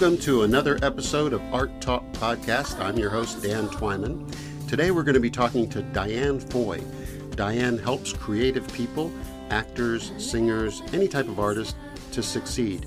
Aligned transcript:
Welcome 0.00 0.20
to 0.20 0.42
another 0.44 0.78
episode 0.82 1.32
of 1.32 1.42
Art 1.52 1.80
Talk 1.80 2.04
Podcast. 2.12 2.78
I'm 2.78 2.96
your 2.98 3.10
host, 3.10 3.42
Dan 3.42 3.66
Twyman. 3.66 4.32
Today 4.68 4.92
we're 4.92 5.02
going 5.02 5.14
to 5.14 5.20
be 5.20 5.28
talking 5.28 5.68
to 5.70 5.82
Diane 5.82 6.38
Foy. 6.38 6.80
Diane 7.30 7.76
helps 7.76 8.12
creative 8.12 8.72
people, 8.72 9.10
actors, 9.50 10.12
singers, 10.16 10.82
any 10.92 11.08
type 11.08 11.26
of 11.26 11.40
artist 11.40 11.74
to 12.12 12.22
succeed. 12.22 12.86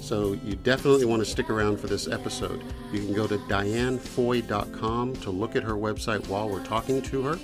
So 0.00 0.34
you 0.34 0.54
definitely 0.54 1.04
want 1.04 1.18
to 1.18 1.28
stick 1.28 1.50
around 1.50 1.80
for 1.80 1.88
this 1.88 2.06
episode. 2.06 2.62
You 2.92 3.00
can 3.00 3.12
go 3.12 3.26
to 3.26 3.38
dianefoy.com 3.38 5.16
to 5.16 5.30
look 5.30 5.56
at 5.56 5.64
her 5.64 5.74
website 5.74 6.24
while 6.28 6.48
we're 6.48 6.64
talking 6.64 7.02
to 7.02 7.22
her. 7.22 7.38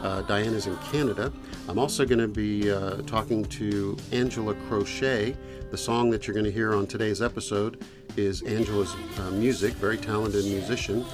Uh, 0.00 0.22
Diane 0.22 0.54
is 0.54 0.66
in 0.66 0.76
Canada. 0.90 1.30
I'm 1.66 1.78
also 1.78 2.04
going 2.04 2.18
to 2.18 2.28
be 2.28 2.70
uh, 2.70 2.96
talking 3.02 3.42
to 3.46 3.96
Angela 4.12 4.54
Crochet. 4.68 5.34
The 5.70 5.78
song 5.78 6.10
that 6.10 6.26
you're 6.26 6.34
going 6.34 6.44
to 6.44 6.52
hear 6.52 6.74
on 6.74 6.86
today's 6.86 7.22
episode 7.22 7.82
is 8.18 8.42
Angela's 8.42 8.94
uh, 9.18 9.30
music, 9.30 9.72
very 9.74 9.96
talented 9.96 10.44
musician. 10.44 11.06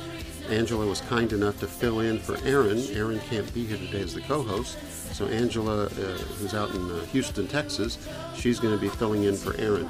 Angela 0.48 0.84
was 0.84 1.02
kind 1.02 1.32
enough 1.32 1.60
to 1.60 1.68
fill 1.68 2.00
in 2.00 2.18
for 2.18 2.36
Erin. 2.44 2.80
Erin 2.92 3.20
can't 3.20 3.52
be 3.54 3.64
here 3.64 3.76
today 3.76 4.00
as 4.00 4.12
the 4.12 4.22
co 4.22 4.42
host. 4.42 4.76
So, 5.14 5.26
Angela, 5.26 5.84
uh, 5.84 5.88
who's 5.88 6.52
out 6.52 6.74
in 6.74 6.90
uh, 6.90 7.04
Houston, 7.06 7.46
Texas, 7.46 7.96
she's 8.34 8.58
going 8.58 8.74
to 8.74 8.80
be 8.80 8.88
filling 8.88 9.24
in 9.24 9.36
for 9.36 9.54
Erin. 9.54 9.88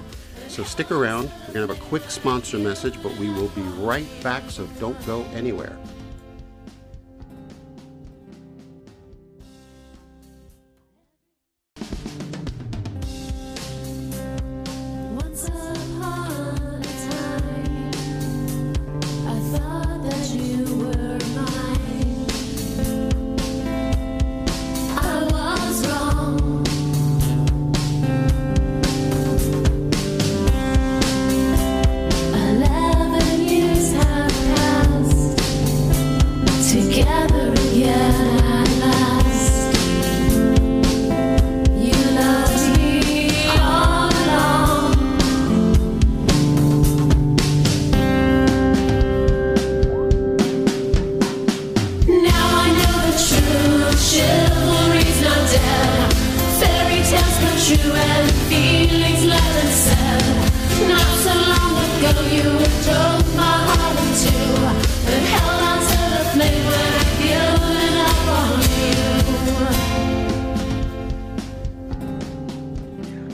So, 0.49 0.63
stick 0.63 0.91
around. 0.91 1.31
We're 1.49 1.55
going 1.55 1.69
to 1.69 1.75
have 1.75 1.83
a 1.83 1.89
quick 1.89 2.11
sponsor 2.11 2.59
message, 2.59 3.03
but 3.03 3.17
we 3.17 3.31
will 3.31 3.49
be 3.49 3.63
right 3.63 4.07
back, 4.23 4.51
so 4.51 4.67
don't 4.79 5.07
go 5.07 5.23
anywhere. 5.33 5.75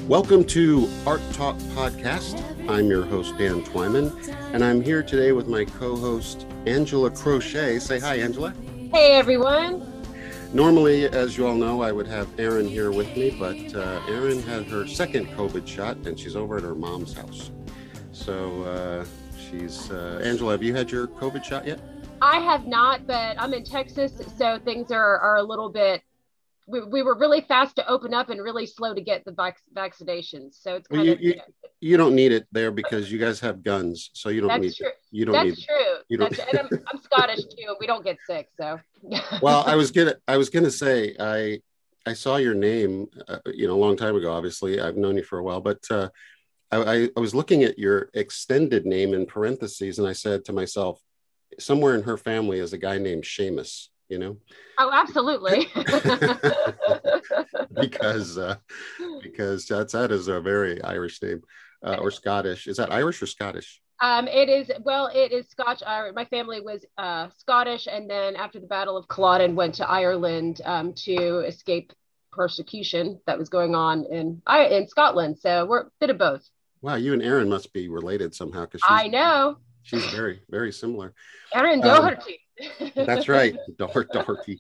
Welcome 0.09 0.45
to 0.45 0.89
Art 1.05 1.21
Talk 1.33 1.57
Podcast. 1.75 2.41
I'm 2.69 2.87
your 2.87 3.05
host, 3.05 3.37
Dan 3.39 3.63
Twyman, 3.63 4.13
and 4.55 4.65
I'm 4.65 4.81
here 4.81 5.03
today 5.03 5.33
with 5.33 5.49
my 5.49 5.65
co 5.65 5.97
host, 5.97 6.47
Angela 6.65 7.11
Crochet. 7.11 7.81
Say 7.81 7.99
hi, 7.99 8.17
Angela. 8.17 8.55
Hey 8.93 9.15
everyone. 9.15 9.96
Normally, 10.53 11.05
as 11.07 11.37
you 11.37 11.47
all 11.47 11.55
know, 11.55 11.83
I 11.83 11.93
would 11.93 12.07
have 12.07 12.29
Erin 12.39 12.67
here 12.67 12.91
with 12.91 13.15
me, 13.17 13.37
but 13.39 13.75
uh, 13.75 14.01
Erin 14.09 14.43
had 14.43 14.65
her 14.67 14.87
second 14.87 15.27
COVID 15.29 15.67
shot 15.67 15.97
and 16.07 16.19
she's 16.19 16.37
over 16.37 16.57
at 16.57 16.63
her 16.63 16.75
mom's 16.75 17.13
house. 17.13 17.51
So 18.13 18.63
uh, 18.63 19.05
she's, 19.39 19.91
uh, 19.91 20.21
Angela, 20.25 20.53
have 20.53 20.63
you 20.63 20.75
had 20.75 20.91
your 20.91 21.09
COVID 21.09 21.45
shot 21.45 21.67
yet? 21.67 21.81
I 22.23 22.41
have 22.41 22.67
not, 22.67 23.07
but 23.07 23.37
I'm 23.39 23.53
in 23.53 23.65
Texas, 23.65 24.13
so 24.39 24.59
things 24.65 24.91
are, 24.91 25.19
are 25.19 25.37
a 25.37 25.43
little 25.43 25.69
bit. 25.69 26.03
We, 26.67 26.83
we 26.83 27.03
were 27.03 27.17
really 27.17 27.43
fast 27.43 27.77
to 27.77 27.89
open 27.89 28.13
up 28.13 28.29
and 28.31 28.43
really 28.43 28.67
slow 28.67 28.93
to 28.95 29.01
get 29.01 29.25
the 29.25 29.33
vac- 29.33 29.61
vaccinations. 29.75 30.61
So 30.61 30.75
it's 30.77 30.89
Well, 30.91 30.99
kind 31.05 31.07
you, 31.07 31.13
of 31.13 31.21
you, 31.23 31.35
you 31.81 31.97
don't 31.97 32.15
need 32.15 32.33
it 32.33 32.47
there 32.51 32.71
because 32.73 33.11
you 33.13 33.19
guys 33.19 33.39
have 33.41 33.63
guns, 33.63 34.11
so 34.15 34.31
you 34.31 34.41
don't 34.41 34.49
that's 34.49 34.63
need 34.63 34.75
true. 34.75 34.91
you 35.13 35.25
don't 35.27 35.45
need 35.45 35.51
That's 35.53 35.65
true. 35.65 35.95
you 36.09 36.17
don't- 36.19 36.37
That's, 36.37 36.49
and 36.53 36.59
I'm, 36.59 36.85
I'm 36.93 37.01
Scottish 37.03 37.45
too. 37.45 37.77
We 37.79 37.87
don't 37.87 38.05
get 38.05 38.19
sick, 38.27 38.49
so. 38.61 38.81
well 39.43 39.63
i 39.67 39.77
was 39.77 39.91
gonna 39.93 40.15
i 40.27 40.37
was 40.37 40.49
gonna 40.51 40.71
say 40.71 41.15
i 41.21 41.61
i 42.07 42.13
saw 42.13 42.37
your 42.37 42.55
name 42.55 43.07
uh, 43.29 43.39
you 43.55 43.69
know 43.69 43.75
a 43.75 43.83
long 43.87 43.97
time 43.97 44.17
ago 44.17 44.33
obviously 44.33 44.81
i've 44.81 44.97
known 44.97 45.17
you 45.17 45.23
for 45.23 45.39
a 45.39 45.43
while 45.45 45.61
but 45.61 45.79
uh 45.91 46.09
I, 46.73 46.77
I 46.95 47.09
i 47.17 47.21
was 47.21 47.35
looking 47.35 47.63
at 47.63 47.79
your 47.79 48.09
extended 48.15 48.85
name 48.87 49.15
in 49.15 49.27
parentheses 49.27 49.99
and 50.01 50.09
i 50.09 50.13
said 50.13 50.45
to 50.47 50.53
myself 50.53 51.01
somewhere 51.61 51.95
in 51.95 52.03
her 52.03 52.17
family 52.17 52.59
is 52.59 52.73
a 52.73 52.79
guy 52.79 52.99
named 52.99 53.23
Seamus, 53.25 53.89
you 54.09 54.19
know 54.19 54.37
oh, 54.79 54.91
absolutely. 54.93 55.67
because 57.75 58.39
uh 58.39 58.57
because 59.23 59.67
that's 59.67 59.93
that 59.93 60.11
is 60.13 60.29
a 60.29 60.41
very 60.41 60.83
irish 60.83 61.21
name 61.23 61.43
uh, 61.85 61.97
or 62.01 62.11
scottish 62.11 62.67
is 62.67 62.77
that 62.77 62.93
irish 62.93 63.21
or 63.23 63.27
scottish 63.27 63.81
Um, 64.01 64.29
it 64.29 64.49
is 64.51 64.71
well, 64.85 65.09
it 65.15 65.33
is 65.33 65.49
Scotch. 65.49 65.83
Uh, 65.83 66.13
my 66.15 66.27
family 66.27 66.61
was 66.61 66.85
uh, 66.99 67.29
Scottish, 67.39 67.89
and 67.89 68.11
then 68.11 68.37
after 68.37 68.61
the 68.61 68.67
Battle 68.67 68.95
of 68.97 69.09
Culloden, 69.09 69.55
went 69.57 69.75
to 69.77 69.89
Ireland 69.89 70.61
um, 70.67 70.93
to 71.07 71.39
escape 71.41 71.95
persecution 72.31 73.19
that 73.27 73.39
was 73.39 73.49
going 73.49 73.75
on 73.75 74.05
in 74.05 74.43
in 74.71 74.87
Scotland. 74.89 75.39
So 75.39 75.65
we're 75.65 75.81
a 75.81 75.91
bit 75.99 76.11
of 76.11 76.19
both. 76.19 76.47
wow 76.83 76.97
you 76.97 77.15
and 77.15 77.23
erin 77.23 77.49
must 77.49 77.73
be 77.73 77.89
related 77.89 78.35
somehow 78.35 78.67
because 78.67 78.83
I 78.87 79.09
know, 79.09 79.57
she's 79.83 80.05
very 80.13 80.43
very 80.51 80.73
similar 80.73 81.15
Erin 81.55 81.81
Um, 81.83 81.89
Doherty. 81.89 82.39
That's 82.95 83.29
right 83.29 83.57
Dor- 83.79 84.09
Doherty. 84.13 84.59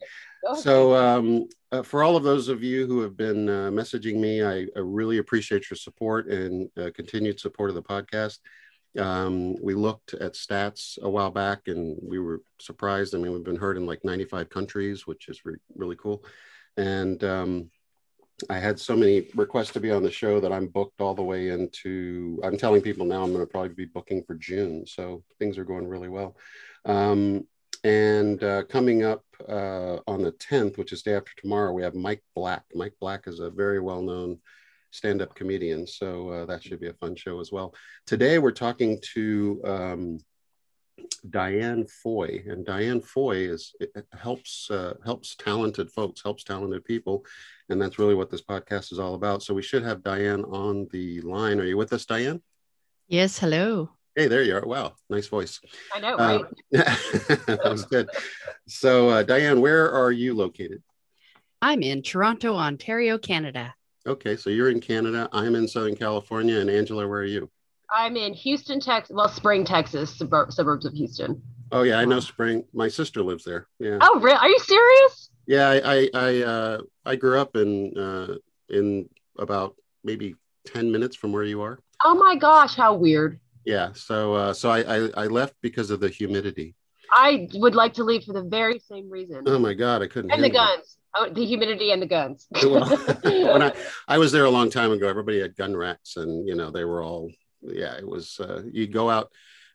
So, 0.58 0.94
um, 0.94 1.48
uh, 1.72 1.82
for 1.82 2.04
all 2.04 2.16
of 2.16 2.22
those 2.22 2.48
of 2.48 2.62
you 2.62 2.86
who 2.86 3.00
have 3.00 3.16
been 3.16 3.48
uh, 3.48 3.70
messaging 3.70 4.16
me, 4.16 4.44
I, 4.44 4.66
I 4.76 4.80
really 4.80 5.18
appreciate 5.18 5.68
your 5.70 5.76
support 5.76 6.28
and 6.28 6.70
uh, 6.78 6.90
continued 6.94 7.40
support 7.40 7.70
of 7.70 7.74
the 7.74 7.82
podcast. 7.82 8.38
Um, 8.98 9.56
we 9.62 9.74
looked 9.74 10.14
at 10.14 10.34
stats 10.34 11.00
a 11.02 11.10
while 11.10 11.30
back 11.30 11.62
and 11.66 11.98
we 12.02 12.18
were 12.18 12.42
surprised. 12.60 13.14
I 13.14 13.18
mean, 13.18 13.32
we've 13.32 13.44
been 13.44 13.56
heard 13.56 13.76
in 13.76 13.86
like 13.86 14.04
95 14.04 14.48
countries, 14.48 15.06
which 15.06 15.28
is 15.28 15.44
re- 15.44 15.56
really 15.74 15.96
cool. 15.96 16.24
And 16.76 17.22
um, 17.24 17.70
I 18.48 18.58
had 18.58 18.78
so 18.78 18.96
many 18.96 19.28
requests 19.34 19.72
to 19.72 19.80
be 19.80 19.90
on 19.90 20.02
the 20.02 20.10
show 20.10 20.40
that 20.40 20.52
I'm 20.52 20.68
booked 20.68 21.00
all 21.00 21.14
the 21.14 21.22
way 21.22 21.48
into. 21.48 22.40
I'm 22.42 22.56
telling 22.56 22.82
people 22.82 23.06
now 23.06 23.22
I'm 23.22 23.32
going 23.32 23.44
to 23.44 23.50
probably 23.50 23.74
be 23.74 23.86
booking 23.86 24.22
for 24.22 24.34
June. 24.34 24.86
So, 24.86 25.22
things 25.38 25.58
are 25.58 25.64
going 25.64 25.86
really 25.88 26.08
well. 26.08 26.36
Um, 26.84 27.46
and 27.86 28.42
uh, 28.42 28.64
coming 28.64 29.04
up 29.04 29.24
uh, 29.48 29.98
on 30.08 30.20
the 30.20 30.32
10th, 30.32 30.76
which 30.76 30.92
is 30.92 31.02
day 31.02 31.14
after 31.14 31.30
tomorrow, 31.36 31.72
we 31.72 31.84
have 31.84 31.94
Mike 31.94 32.24
Black. 32.34 32.64
Mike 32.74 32.94
Black 33.00 33.28
is 33.28 33.38
a 33.38 33.48
very 33.48 33.78
well 33.78 34.02
known 34.02 34.40
stand 34.90 35.22
up 35.22 35.36
comedian. 35.36 35.86
So 35.86 36.30
uh, 36.30 36.46
that 36.46 36.64
should 36.64 36.80
be 36.80 36.88
a 36.88 36.94
fun 36.94 37.14
show 37.14 37.38
as 37.38 37.52
well. 37.52 37.76
Today, 38.04 38.40
we're 38.40 38.50
talking 38.50 38.98
to 39.14 39.60
um, 39.64 40.18
Diane 41.30 41.86
Foy. 41.86 42.42
And 42.48 42.66
Diane 42.66 43.00
Foy 43.00 43.36
is 43.36 43.72
helps 44.12 44.68
uh, 44.68 44.94
helps 45.04 45.36
talented 45.36 45.88
folks, 45.92 46.24
helps 46.24 46.42
talented 46.42 46.84
people. 46.84 47.24
And 47.68 47.80
that's 47.80 48.00
really 48.00 48.16
what 48.16 48.30
this 48.30 48.42
podcast 48.42 48.90
is 48.90 48.98
all 48.98 49.14
about. 49.14 49.44
So 49.44 49.54
we 49.54 49.62
should 49.62 49.84
have 49.84 50.02
Diane 50.02 50.42
on 50.42 50.88
the 50.90 51.20
line. 51.20 51.60
Are 51.60 51.64
you 51.64 51.76
with 51.76 51.92
us, 51.92 52.04
Diane? 52.04 52.42
Yes, 53.06 53.38
hello. 53.38 53.90
Hey, 54.16 54.28
there 54.28 54.42
you 54.42 54.56
are. 54.56 54.66
Wow, 54.66 54.94
nice 55.10 55.26
voice. 55.26 55.60
I 55.94 56.00
know, 56.00 56.16
right? 56.16 56.40
Uh, 56.42 56.48
that 56.72 57.60
was 57.64 57.84
good. 57.84 58.08
So, 58.66 59.10
uh, 59.10 59.22
Diane, 59.22 59.60
where 59.60 59.92
are 59.92 60.10
you 60.10 60.32
located? 60.32 60.82
I'm 61.60 61.82
in 61.82 62.00
Toronto, 62.02 62.54
Ontario, 62.56 63.18
Canada. 63.18 63.74
Okay, 64.06 64.36
so 64.36 64.48
you're 64.48 64.70
in 64.70 64.80
Canada. 64.80 65.28
I'm 65.32 65.54
in 65.54 65.68
Southern 65.68 65.96
California. 65.96 66.58
And 66.60 66.70
Angela, 66.70 67.06
where 67.06 67.20
are 67.20 67.24
you? 67.24 67.50
I'm 67.94 68.16
in 68.16 68.32
Houston, 68.32 68.80
Texas. 68.80 69.14
Well, 69.14 69.28
Spring, 69.28 69.66
Texas, 69.66 70.16
suburb, 70.16 70.50
suburbs 70.50 70.86
of 70.86 70.94
Houston. 70.94 71.42
Oh, 71.70 71.82
yeah, 71.82 71.98
I 71.98 72.06
know 72.06 72.20
Spring. 72.20 72.64
My 72.72 72.88
sister 72.88 73.22
lives 73.22 73.44
there. 73.44 73.66
Yeah, 73.78 73.98
Oh, 74.00 74.18
really? 74.20 74.38
Are 74.38 74.48
you 74.48 74.58
serious? 74.60 75.30
yeah. 75.46 75.68
I 75.68 75.80
I 75.94 76.10
I, 76.14 76.42
uh, 76.42 76.78
I 77.04 77.16
grew 77.16 77.38
up 77.38 77.54
in 77.56 77.96
uh, 77.98 78.36
in 78.70 79.10
about 79.38 79.76
maybe 80.04 80.36
ten 80.64 80.90
minutes 80.90 81.16
from 81.16 81.32
where 81.32 81.44
you 81.44 81.60
are. 81.60 81.80
Oh 82.02 82.14
my 82.14 82.36
gosh, 82.36 82.76
how 82.76 82.94
weird. 82.94 83.40
Yeah. 83.66 83.92
So 83.92 84.34
uh, 84.34 84.52
so 84.54 84.70
I, 84.70 84.80
I 84.80 85.10
I 85.24 85.26
left 85.26 85.54
because 85.60 85.90
of 85.90 86.00
the 86.00 86.08
humidity. 86.08 86.74
I 87.12 87.48
would 87.54 87.74
like 87.74 87.94
to 87.94 88.04
leave 88.04 88.24
for 88.24 88.32
the 88.32 88.42
very 88.42 88.78
same 88.78 89.10
reason. 89.10 89.42
Oh 89.46 89.58
my 89.58 89.74
God, 89.74 90.02
I 90.02 90.06
couldn't. 90.06 90.30
and 90.30 90.42
the 90.42 90.50
guns. 90.50 90.96
Oh, 91.14 91.28
the 91.30 91.44
humidity 91.46 91.92
and 91.92 92.00
the 92.02 92.06
guns. 92.06 92.46
Well, 92.62 92.84
when 93.22 93.62
I, 93.62 93.72
I 94.08 94.18
was 94.18 94.32
there 94.32 94.44
a 94.44 94.50
long 94.50 94.70
time 94.70 94.92
ago, 94.92 95.08
everybody 95.08 95.40
had 95.40 95.56
gun 95.56 95.76
racks, 95.76 96.16
and 96.16 96.46
you 96.48 96.54
know 96.54 96.70
they 96.70 96.84
were 96.84 97.02
all 97.02 97.30
yeah, 97.62 97.94
it 97.96 98.06
was. 98.06 98.38
Uh, 98.40 98.62
you 98.70 98.86
go 98.86 99.08
out 99.10 99.30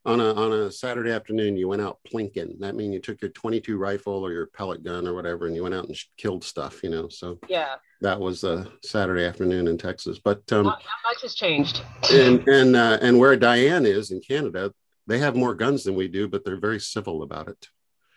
on 0.05 0.19
a 0.19 0.33
on 0.33 0.51
a 0.53 0.71
Saturday 0.71 1.11
afternoon. 1.11 1.57
You 1.57 1.67
went 1.67 1.81
out 1.81 1.99
plinking. 2.11 2.59
That 2.59 2.75
means 2.75 2.93
you 2.93 2.99
took 2.99 3.21
your 3.21 3.31
22 3.31 3.77
rifle 3.77 4.23
or 4.25 4.31
your 4.31 4.47
pellet 4.47 4.83
gun 4.83 5.07
or 5.07 5.13
whatever, 5.13 5.47
and 5.47 5.55
you 5.55 5.63
went 5.63 5.75
out 5.75 5.85
and 5.88 5.95
sh- 5.97 6.05
killed 6.17 6.43
stuff. 6.43 6.83
You 6.83 6.89
know, 6.89 7.07
so 7.09 7.39
Yeah. 7.47 7.75
That 8.01 8.19
was 8.19 8.44
a 8.44 8.68
Saturday 8.83 9.24
afternoon 9.25 9.68
in 9.68 9.77
Texas. 9.77 10.19
But 10.24 10.42
um, 10.51 10.63
Not, 10.65 10.80
not 10.80 11.13
much 11.13 11.21
has 11.21 11.36
changed. 11.36 11.81
and 12.12 12.48
and 12.48 12.75
uh, 12.75 12.98
and 13.01 13.18
where 13.19 13.36
Diane 13.36 13.86
is 13.86 14.12
in 14.12 14.19
Canada, 14.21 14.74
they 15.07 15.19
have 15.19 15.36
more 15.36 15.53
guns 15.56 15.83
than 15.83 15.95
we 15.95 16.07
do, 16.07 16.27
but 16.27 16.44
they're 16.44 16.59
very 16.59 16.80
civil 16.80 17.24
about 17.24 17.48
it. 17.48 17.68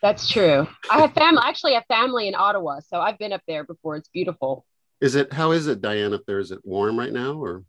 That's 0.01 0.29
true. 0.29 0.67
I 0.91 0.99
have 1.01 1.13
family. 1.13 1.41
Actually, 1.43 1.71
I 1.73 1.75
have 1.75 1.85
family 1.87 2.27
in 2.27 2.35
Ottawa, 2.35 2.79
so 2.87 2.99
I've 2.99 3.17
been 3.17 3.33
up 3.33 3.41
there 3.47 3.63
before. 3.63 3.95
It's 3.95 4.09
beautiful. 4.09 4.65
Is 5.01 5.15
it 5.15 5.33
how 5.33 5.51
is 5.51 5.67
it, 5.67 5.81
Diane, 5.81 6.13
up 6.13 6.21
there? 6.27 6.39
Is 6.39 6.51
it 6.51 6.59
warm 6.63 6.97
right 6.99 7.11
now 7.13 7.33
or 7.33 7.63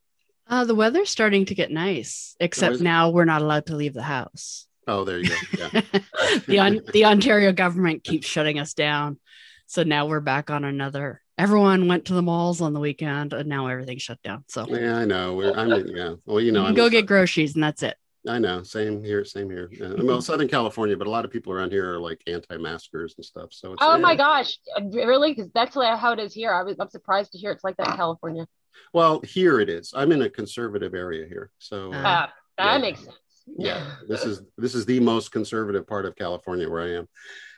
Uh, 0.47 0.65
the 0.65 0.75
weather's 0.75 1.11
starting 1.11 1.45
to 1.47 1.55
get 1.55 1.71
nice, 1.71 2.37
except 2.41 2.75
is 2.75 2.81
it? 2.81 2.85
now 2.85 3.11
we're 3.11 3.25
not 3.25 3.43
allowed 3.43 3.67
to 3.67 3.77
leave 3.77 3.95
the 3.95 4.03
house. 4.03 4.67
oh 4.87 5.05
there 5.05 5.19
you 5.19 5.29
go. 5.29 5.35
Yeah. 5.59 5.81
the, 6.47 6.59
on, 6.61 6.81
the 6.93 7.05
Ontario 7.07 7.53
government 7.53 8.05
keeps 8.05 8.27
shutting 8.27 8.59
us 8.59 8.73
down. 8.75 9.19
So 9.67 9.83
now 9.83 10.07
we're 10.07 10.21
back 10.21 10.49
on 10.51 10.65
another. 10.65 11.21
Everyone 11.39 11.87
went 11.87 12.07
to 12.07 12.15
the 12.15 12.23
malls 12.23 12.61
on 12.61 12.73
the 12.73 12.81
weekend 12.81 13.33
and 13.35 13.49
now 13.49 13.67
everything's 13.67 14.03
shut 14.03 14.21
down. 14.23 14.45
So 14.49 14.67
yeah, 14.69 14.97
I 14.97 15.05
know. 15.05 15.35
We're, 15.35 15.53
I'm 15.53 15.87
yeah. 15.87 16.15
Well, 16.25 16.41
you 16.41 16.51
know, 16.53 16.63
you 16.63 16.69
I'm 16.69 16.75
can 16.75 16.85
go 16.85 16.91
get 16.91 17.07
groceries 17.07 17.55
and 17.55 17.63
that's 17.63 17.83
it. 17.83 17.97
I 18.29 18.39
know. 18.39 18.63
Same 18.63 19.05
here. 19.05 19.25
Same 19.25 19.51
here. 19.51 19.69
Yeah. 19.71 19.93
Well, 20.03 20.21
Southern 20.21 20.49
California, 20.49 20.97
but 20.97 21.07
a 21.07 21.11
lot 21.11 21.25
of 21.25 21.31
people 21.31 21.53
around 21.53 21.71
here 21.73 21.95
are 21.95 22.01
like 22.01 22.21
anti-maskers 22.27 23.15
and 23.17 23.25
stuff. 23.25 23.51
So 23.53 23.73
it's, 23.75 23.83
Oh 23.85 23.99
my 23.99 24.17
gosh, 24.17 24.59
really? 24.93 25.33
Because 25.35 25.51
that's 25.53 25.77
like 25.77 25.97
how 25.99 26.13
it 26.13 26.19
is 26.19 26.33
here. 26.33 26.53
I 26.53 26.63
was, 26.63 26.77
I'm 26.81 26.89
surprised 26.89 27.33
to 27.33 27.39
hear 27.39 27.53
it's 27.53 27.63
like 27.63 27.77
that 27.77 27.89
in 27.91 27.97
California. 27.97 28.47
Well, 28.93 29.21
here 29.21 29.61
it 29.61 29.69
is. 29.69 29.93
I'm 29.95 30.11
in 30.13 30.23
a 30.23 30.31
conservative 30.31 30.95
area 30.95 31.27
here, 31.29 31.51
so 31.59 31.93
uh, 31.93 31.97
Uh, 31.97 32.27
that 32.59 32.73
Yeah. 32.73 32.79
makes 32.79 33.01
sense. 33.05 33.17
yeah, 33.59 33.85
this 34.09 34.25
is 34.25 34.43
this 34.59 34.75
is 34.75 34.87
the 34.87 35.01
most 35.01 35.31
conservative 35.31 35.87
part 35.87 36.05
of 36.07 36.17
California 36.17 36.69
where 36.69 36.83
I 36.83 36.95
am. 36.95 37.09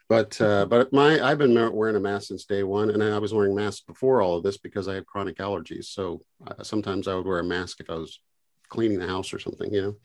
But 0.09 0.41
uh, 0.41 0.67
but 0.67 0.93
my 0.93 1.21
I've 1.21 1.39
been 1.39 1.55
wearing 1.73 1.97
a 1.97 2.01
mask 2.01 2.29
since 2.29 2.45
day 2.45 2.63
one, 2.63 2.91
and 2.91 3.03
I 3.03 3.19
was 3.19 3.35
wearing 3.35 3.55
masks 3.55 3.83
before 3.83 4.23
all 4.23 4.37
of 4.37 4.43
this 4.43 4.57
because 4.57 4.89
I 4.89 4.95
had 4.95 5.07
chronic 5.07 5.37
allergies. 5.37 5.87
So 5.87 6.23
uh, 6.47 6.63
sometimes 6.63 7.09
I 7.09 7.15
would 7.15 7.27
wear 7.27 7.41
a 7.41 7.45
mask 7.45 7.81
if 7.81 7.91
I 7.91 7.95
was 7.95 8.21
cleaning 8.69 8.99
the 8.99 9.07
house 9.07 9.35
or 9.35 9.39
something, 9.39 9.73
you 9.73 9.83
know. 9.83 9.97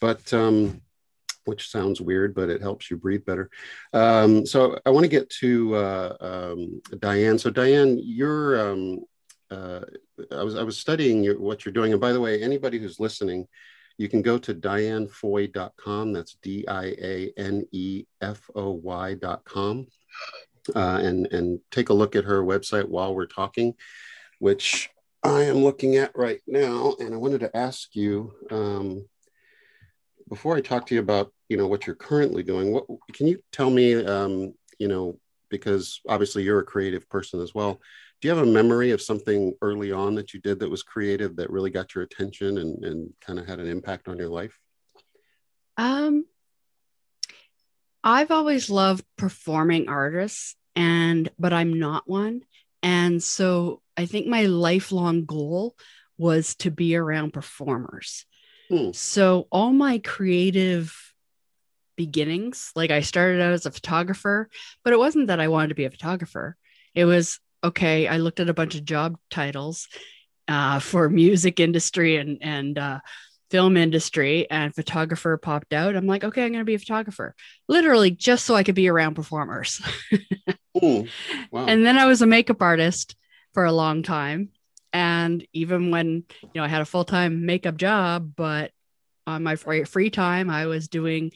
But 0.00 0.32
um, 0.32 0.82
which 1.44 1.70
sounds 1.70 2.00
weird, 2.00 2.34
but 2.34 2.48
it 2.48 2.62
helps 2.62 2.90
you 2.90 2.96
breathe 2.96 3.24
better. 3.24 3.50
Um, 3.92 4.46
so 4.46 4.78
I 4.84 4.90
want 4.90 5.04
to 5.04 5.08
get 5.10 5.28
to 5.40 5.76
uh, 5.76 6.16
um, 6.20 6.82
Diane. 6.98 7.38
So 7.38 7.50
Diane, 7.50 8.00
you're 8.02 8.70
um, 8.72 9.04
uh, 9.50 9.80
I 10.32 10.42
was 10.42 10.56
I 10.56 10.62
was 10.62 10.78
studying 10.78 11.22
your, 11.22 11.38
what 11.38 11.64
you're 11.64 11.72
doing, 11.72 11.92
and 11.92 12.00
by 12.00 12.12
the 12.12 12.20
way, 12.20 12.42
anybody 12.42 12.78
who's 12.78 13.00
listening, 13.00 13.46
you 13.96 14.08
can 14.08 14.22
go 14.22 14.38
to 14.38 14.54
dianefoy.com. 14.54 16.12
That's 16.12 16.36
D 16.42 16.66
I 16.66 16.86
A 17.00 17.32
N 17.36 17.66
E 17.72 18.04
F 18.20 18.50
O 18.54 18.72
Y.com. 18.72 19.86
Uh, 20.74 21.00
and 21.02 21.26
and 21.32 21.60
take 21.70 21.90
a 21.90 21.94
look 21.94 22.16
at 22.16 22.24
her 22.24 22.42
website 22.42 22.88
while 22.88 23.14
we're 23.14 23.26
talking, 23.26 23.74
which 24.38 24.88
I 25.22 25.42
am 25.42 25.58
looking 25.58 25.96
at 25.96 26.16
right 26.16 26.40
now. 26.46 26.96
And 26.98 27.12
I 27.14 27.18
wanted 27.18 27.40
to 27.40 27.56
ask 27.56 27.94
you 27.94 28.32
um, 28.50 29.06
before 30.28 30.56
I 30.56 30.62
talk 30.62 30.86
to 30.86 30.94
you 30.94 31.00
about 31.00 31.32
you 31.48 31.56
know 31.56 31.66
what 31.66 31.86
you're 31.86 31.96
currently 31.96 32.42
doing. 32.42 32.72
What 32.72 32.86
can 33.12 33.26
you 33.26 33.42
tell 33.52 33.70
me? 33.70 34.04
Um, 34.04 34.54
you 34.78 34.88
know, 34.88 35.18
because 35.50 36.00
obviously 36.08 36.42
you're 36.42 36.60
a 36.60 36.64
creative 36.64 37.08
person 37.08 37.40
as 37.40 37.54
well. 37.54 37.80
Do 38.24 38.28
you 38.28 38.36
have 38.36 38.48
a 38.48 38.50
memory 38.50 38.90
of 38.92 39.02
something 39.02 39.52
early 39.60 39.92
on 39.92 40.14
that 40.14 40.32
you 40.32 40.40
did 40.40 40.58
that 40.60 40.70
was 40.70 40.82
creative 40.82 41.36
that 41.36 41.50
really 41.50 41.68
got 41.68 41.94
your 41.94 42.04
attention 42.04 42.56
and, 42.56 42.82
and 42.82 43.12
kind 43.20 43.38
of 43.38 43.46
had 43.46 43.60
an 43.60 43.68
impact 43.68 44.08
on 44.08 44.16
your 44.16 44.30
life? 44.30 44.58
Um, 45.76 46.24
I've 48.02 48.30
always 48.30 48.70
loved 48.70 49.04
performing 49.18 49.90
artists, 49.90 50.56
and 50.74 51.30
but 51.38 51.52
I'm 51.52 51.78
not 51.78 52.08
one. 52.08 52.40
And 52.82 53.22
so 53.22 53.82
I 53.94 54.06
think 54.06 54.26
my 54.26 54.46
lifelong 54.46 55.26
goal 55.26 55.76
was 56.16 56.54
to 56.60 56.70
be 56.70 56.96
around 56.96 57.34
performers. 57.34 58.24
Hmm. 58.70 58.92
So 58.92 59.48
all 59.52 59.70
my 59.70 59.98
creative 59.98 60.96
beginnings, 61.94 62.72
like 62.74 62.90
I 62.90 63.02
started 63.02 63.42
out 63.42 63.52
as 63.52 63.66
a 63.66 63.70
photographer, 63.70 64.48
but 64.82 64.94
it 64.94 64.98
wasn't 64.98 65.26
that 65.26 65.40
I 65.40 65.48
wanted 65.48 65.68
to 65.68 65.74
be 65.74 65.84
a 65.84 65.90
photographer. 65.90 66.56
It 66.94 67.04
was 67.04 67.38
okay. 67.64 68.06
I 68.06 68.18
looked 68.18 68.40
at 68.40 68.48
a 68.48 68.54
bunch 68.54 68.74
of 68.74 68.84
job 68.84 69.16
titles 69.30 69.88
uh, 70.48 70.78
for 70.78 71.08
music 71.08 71.60
industry 71.60 72.16
and 72.16 72.38
and 72.40 72.78
uh, 72.78 73.00
film 73.50 73.76
industry, 73.76 74.50
and 74.50 74.74
photographer 74.74 75.36
popped 75.36 75.72
out. 75.72 75.96
I'm 75.96 76.06
like, 76.06 76.24
okay, 76.24 76.44
I'm 76.44 76.52
going 76.52 76.60
to 76.60 76.64
be 76.64 76.74
a 76.74 76.78
photographer, 76.78 77.34
literally 77.68 78.10
just 78.10 78.44
so 78.44 78.54
I 78.54 78.62
could 78.62 78.74
be 78.74 78.88
around 78.88 79.14
performers. 79.14 79.80
Hmm. 80.76 81.02
Wow. 81.52 81.66
And 81.66 81.86
then 81.86 81.96
I 81.98 82.06
was 82.06 82.20
a 82.20 82.26
makeup 82.26 82.60
artist 82.60 83.14
for 83.52 83.64
a 83.64 83.72
long 83.72 84.02
time. 84.02 84.48
And 84.92 85.46
even 85.52 85.90
when, 85.90 86.24
you 86.42 86.50
know, 86.56 86.64
I 86.64 86.68
had 86.68 86.82
a 86.82 86.84
full 86.86 87.04
time 87.04 87.46
makeup 87.46 87.76
job, 87.76 88.32
but 88.34 88.72
on 89.26 89.42
my 89.42 89.56
free, 89.56 89.84
free 89.84 90.10
time, 90.10 90.50
I 90.50 90.66
was 90.66 90.88
doing 90.88 91.30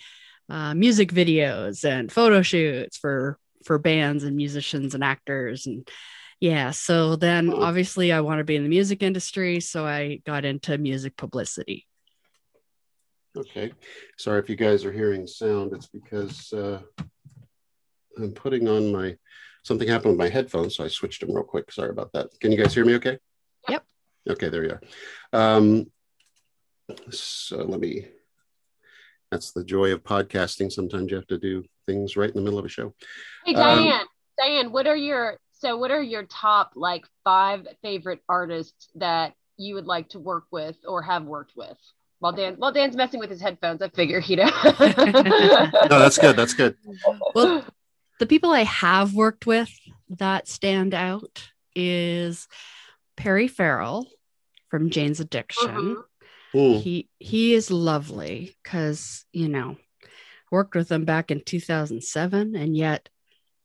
uh, 0.49 0.75
music 0.75 1.13
videos 1.13 1.85
and 1.85 2.11
photo 2.11 2.43
shoots 2.43 2.97
for 2.97 3.39
for 3.65 3.79
bands 3.79 4.25
and 4.25 4.37
musicians 4.37 4.95
and 4.95 5.05
actors 5.05 5.67
and 5.67 5.89
yeah 6.41 6.71
so 6.71 7.17
then 7.17 7.53
obviously 7.53 8.13
i 8.13 8.21
want 8.21 8.39
to 8.39 8.45
be 8.45 8.57
in 8.57 8.63
the 8.63 8.69
music 8.69 9.03
industry 9.03 9.61
so 9.61 9.87
i 9.87 10.21
got 10.25 10.45
into 10.45 10.77
music 10.79 11.17
publicity 11.17 11.87
Okay. 13.37 13.73
Sorry 14.17 14.41
if 14.41 14.51
you 14.51 14.57
guys 14.57 14.85
are 14.85 14.93
hearing 14.93 15.27
sound. 15.27 15.73
It's 15.73 15.87
because 15.87 16.53
uh, 16.53 16.81
I'm 18.19 18.33
putting 18.33 18.69
on 18.69 18.91
my 18.91 19.17
something 19.63 19.87
happened 19.87 20.13
with 20.13 20.19
my 20.19 20.29
headphones, 20.29 20.77
so 20.77 20.85
I 20.85 20.89
switched 20.89 21.21
them 21.21 21.35
real 21.35 21.45
quick. 21.45 21.71
Sorry 21.71 21.91
about 21.91 22.13
that. 22.15 22.29
Can 22.41 22.51
you 22.51 22.59
guys 22.59 22.75
hear 22.75 22.85
me 22.85 22.95
okay? 22.97 23.19
Yep. 23.69 23.85
Okay, 24.31 24.49
there 24.49 24.65
you 24.65 24.71
are. 24.71 24.81
Um, 25.33 25.87
so 27.11 27.59
let 27.59 27.81
me. 27.81 28.07
That's 29.31 29.53
the 29.53 29.63
joy 29.63 29.93
of 29.93 30.03
podcasting. 30.03 30.73
Sometimes 30.73 31.11
you 31.11 31.17
have 31.17 31.27
to 31.27 31.39
do 31.39 31.63
things 31.87 32.17
right 32.17 32.31
in 32.31 32.35
the 32.35 32.43
middle 32.43 32.59
of 32.59 32.65
a 32.65 32.69
show. 32.69 32.95
Hey 33.45 33.55
Um, 33.55 33.85
Diane, 33.85 34.07
Diane, 34.39 34.73
what 34.73 34.87
are 34.87 34.97
your 34.97 35.39
so 35.59 35.77
what 35.77 35.91
are 35.91 36.03
your 36.03 36.25
top 36.25 36.73
like 36.75 37.05
five 37.25 37.67
favorite 37.83 38.21
artists 38.29 38.89
that 38.95 39.35
you 39.57 39.75
would 39.75 39.87
like 39.87 40.09
to 40.11 40.19
work 40.19 40.45
with 40.51 40.77
or 40.87 41.03
have 41.03 41.25
worked 41.25 41.53
with? 41.57 41.77
While 42.21 42.33
Dan 42.33 42.55
while 42.59 42.73
Dan's 42.73 42.97
messing 42.97 43.21
with 43.21 43.31
his 43.31 43.41
headphones, 43.41 43.81
I 43.83 43.89
figure 43.89 44.21
he 44.21 44.35
you 44.35 44.45
know. 44.45 44.51
No, 45.91 45.99
that's 45.99 46.19
good. 46.19 46.37
That's 46.37 46.55
good. 46.55 46.77
well 47.35 47.65
the 48.19 48.27
people 48.27 48.51
i 48.51 48.65
have 48.65 49.15
worked 49.15 49.47
with 49.47 49.71
that 50.09 50.49
stand 50.49 50.93
out 50.95 51.51
is 51.77 52.49
perry 53.17 53.47
farrell 53.47 54.09
from 54.71 54.91
jane's 54.91 55.21
addiction 55.21 55.69
Mhm. 55.69 56.03
Hmm. 56.53 56.81
he 56.81 57.09
he 57.21 57.55
is 57.55 57.71
lovely 57.71 58.57
because 58.65 59.25
you 59.33 59.49
know 59.49 59.77
worked 60.51 60.75
with 60.75 60.89
them 60.89 61.05
back 61.05 61.31
in 61.31 61.43
2007 61.45 62.57
and 62.57 62.77
yet 62.77 63.09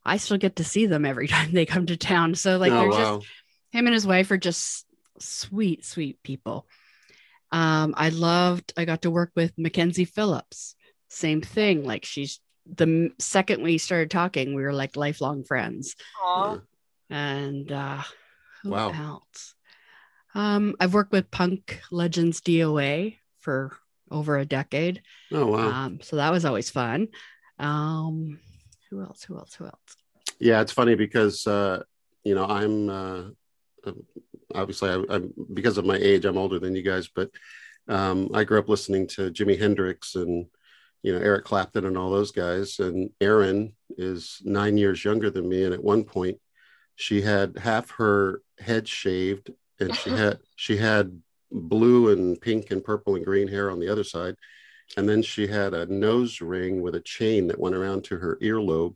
i 0.05 0.17
still 0.17 0.37
get 0.37 0.57
to 0.57 0.63
see 0.63 0.85
them 0.85 1.05
every 1.05 1.27
time 1.35 1.51
they 1.51 1.65
come 1.65 1.85
to 1.85 1.97
town. 1.97 2.35
So 2.35 2.57
like 2.57 2.71
oh, 2.71 2.79
they're 2.79 2.89
wow. 2.89 3.17
just 3.19 3.29
him 3.71 3.87
and 3.87 3.93
his 3.93 4.05
wife 4.07 4.29
are 4.31 4.37
just 4.37 4.85
sweet 5.19 5.85
sweet 5.85 6.21
people. 6.23 6.67
Um 7.51 7.93
i 7.97 8.09
loved 8.09 8.73
i 8.77 8.85
got 8.85 9.03
to 9.03 9.11
work 9.11 9.31
with 9.35 9.53
mackenzie 9.57 10.05
phillips. 10.05 10.75
Same 11.09 11.41
thing. 11.41 11.83
Like 11.85 12.05
she's 12.05 12.39
the 12.65 13.11
second 13.19 13.61
we 13.61 13.77
started 13.77 14.09
talking 14.09 14.55
we 14.55 14.63
were 14.63 14.73
like 14.73 14.95
lifelong 14.95 15.43
friends. 15.43 15.95
Aw. 16.23 16.59
and 17.09 17.71
uh 17.71 18.01
who 18.63 18.69
Wow. 18.71 18.89
else? 18.91 19.55
Um 20.33 20.75
i've 20.79 20.93
worked 20.93 21.11
with 21.11 21.29
punk 21.31 21.81
legends 21.91 22.41
doa 22.41 23.17
for 23.41 23.77
over 24.09 24.37
a 24.37 24.45
decade. 24.45 25.01
Oh, 25.31 25.47
wow. 25.47 25.67
um 25.69 25.99
so 26.01 26.15
that 26.17 26.31
was 26.31 26.45
always 26.45 26.69
fun. 26.69 27.07
Um 27.59 28.39
who 28.93 29.01
else 29.01 29.23
who 29.23 29.37
else 29.37 29.55
who 29.55 29.65
else 29.65 29.97
Yeah, 30.39 30.61
it's 30.61 30.71
funny 30.71 30.95
because 30.95 31.47
uh, 31.47 31.83
you 32.23 32.35
know 32.35 32.45
I'm 32.45 32.89
uh, 32.89 33.23
um, 33.85 34.03
obviously 34.53 34.89
I, 34.89 35.03
I'm 35.09 35.33
because 35.53 35.77
of 35.77 35.85
my 35.85 35.97
age 35.97 36.25
I'm 36.25 36.37
older 36.37 36.59
than 36.59 36.75
you 36.75 36.83
guys, 36.83 37.09
but 37.13 37.29
um, 37.87 38.29
I 38.33 38.43
grew 38.43 38.59
up 38.59 38.69
listening 38.69 39.07
to 39.07 39.31
Jimi 39.31 39.59
Hendrix 39.59 40.15
and 40.15 40.45
you 41.01 41.13
know 41.13 41.19
Eric 41.19 41.45
Clapton 41.45 41.85
and 41.85 41.97
all 41.97 42.11
those 42.11 42.31
guys. 42.31 42.79
And 42.79 43.09
Erin 43.19 43.73
is 43.97 44.41
nine 44.43 44.77
years 44.77 45.03
younger 45.03 45.29
than 45.29 45.49
me, 45.49 45.63
and 45.63 45.73
at 45.73 45.83
one 45.83 46.03
point 46.03 46.37
she 46.95 47.21
had 47.21 47.57
half 47.57 47.89
her 47.91 48.41
head 48.59 48.87
shaved, 48.87 49.51
and 49.79 49.95
she 49.95 50.09
had 50.21 50.39
she 50.55 50.77
had 50.77 51.19
blue 51.51 52.11
and 52.11 52.39
pink 52.39 52.71
and 52.71 52.83
purple 52.83 53.15
and 53.15 53.25
green 53.25 53.47
hair 53.47 53.71
on 53.71 53.79
the 53.79 53.89
other 53.89 54.03
side, 54.03 54.35
and 54.97 55.07
then 55.07 55.21
she 55.21 55.47
had 55.47 55.73
a 55.73 55.85
nose 55.87 56.41
ring 56.41 56.81
with 56.81 56.95
a 56.95 57.01
chain 57.01 57.47
that 57.47 57.59
went 57.59 57.75
around 57.75 58.03
to 58.05 58.17
her 58.17 58.37
earlobe 58.41 58.95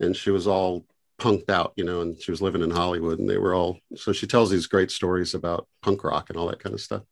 and 0.00 0.16
she 0.16 0.30
was 0.30 0.46
all 0.46 0.86
punked 1.18 1.50
out, 1.50 1.72
you 1.76 1.84
know, 1.84 2.00
and 2.00 2.20
she 2.20 2.30
was 2.30 2.42
living 2.42 2.62
in 2.62 2.70
Hollywood 2.70 3.18
and 3.18 3.28
they 3.28 3.38
were 3.38 3.54
all 3.54 3.78
so 3.96 4.12
she 4.12 4.26
tells 4.26 4.50
these 4.50 4.66
great 4.66 4.90
stories 4.90 5.34
about 5.34 5.68
punk 5.82 6.04
rock 6.04 6.30
and 6.30 6.38
all 6.38 6.48
that 6.48 6.60
kind 6.60 6.74
of 6.74 6.80
stuff. 6.80 7.02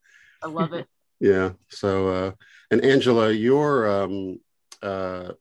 I 0.42 0.48
love 0.48 0.72
it. 0.72 0.86
Yeah. 1.18 1.52
So, 1.70 2.08
uh, 2.08 2.32
and 2.70 2.84
Angela, 2.84 3.32
your, 3.32 4.02
um, 4.02 4.38
uh, 4.82 5.32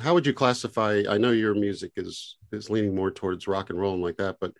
how 0.00 0.14
would 0.14 0.26
you 0.26 0.32
classify? 0.32 1.04
I 1.08 1.18
know 1.18 1.30
your 1.30 1.54
music 1.54 1.92
is 1.96 2.38
is 2.50 2.70
leaning 2.70 2.94
more 2.94 3.12
towards 3.12 3.46
rock 3.46 3.70
and 3.70 3.78
roll 3.78 3.94
and 3.94 4.02
like 4.02 4.16
that, 4.16 4.38
but 4.40 4.52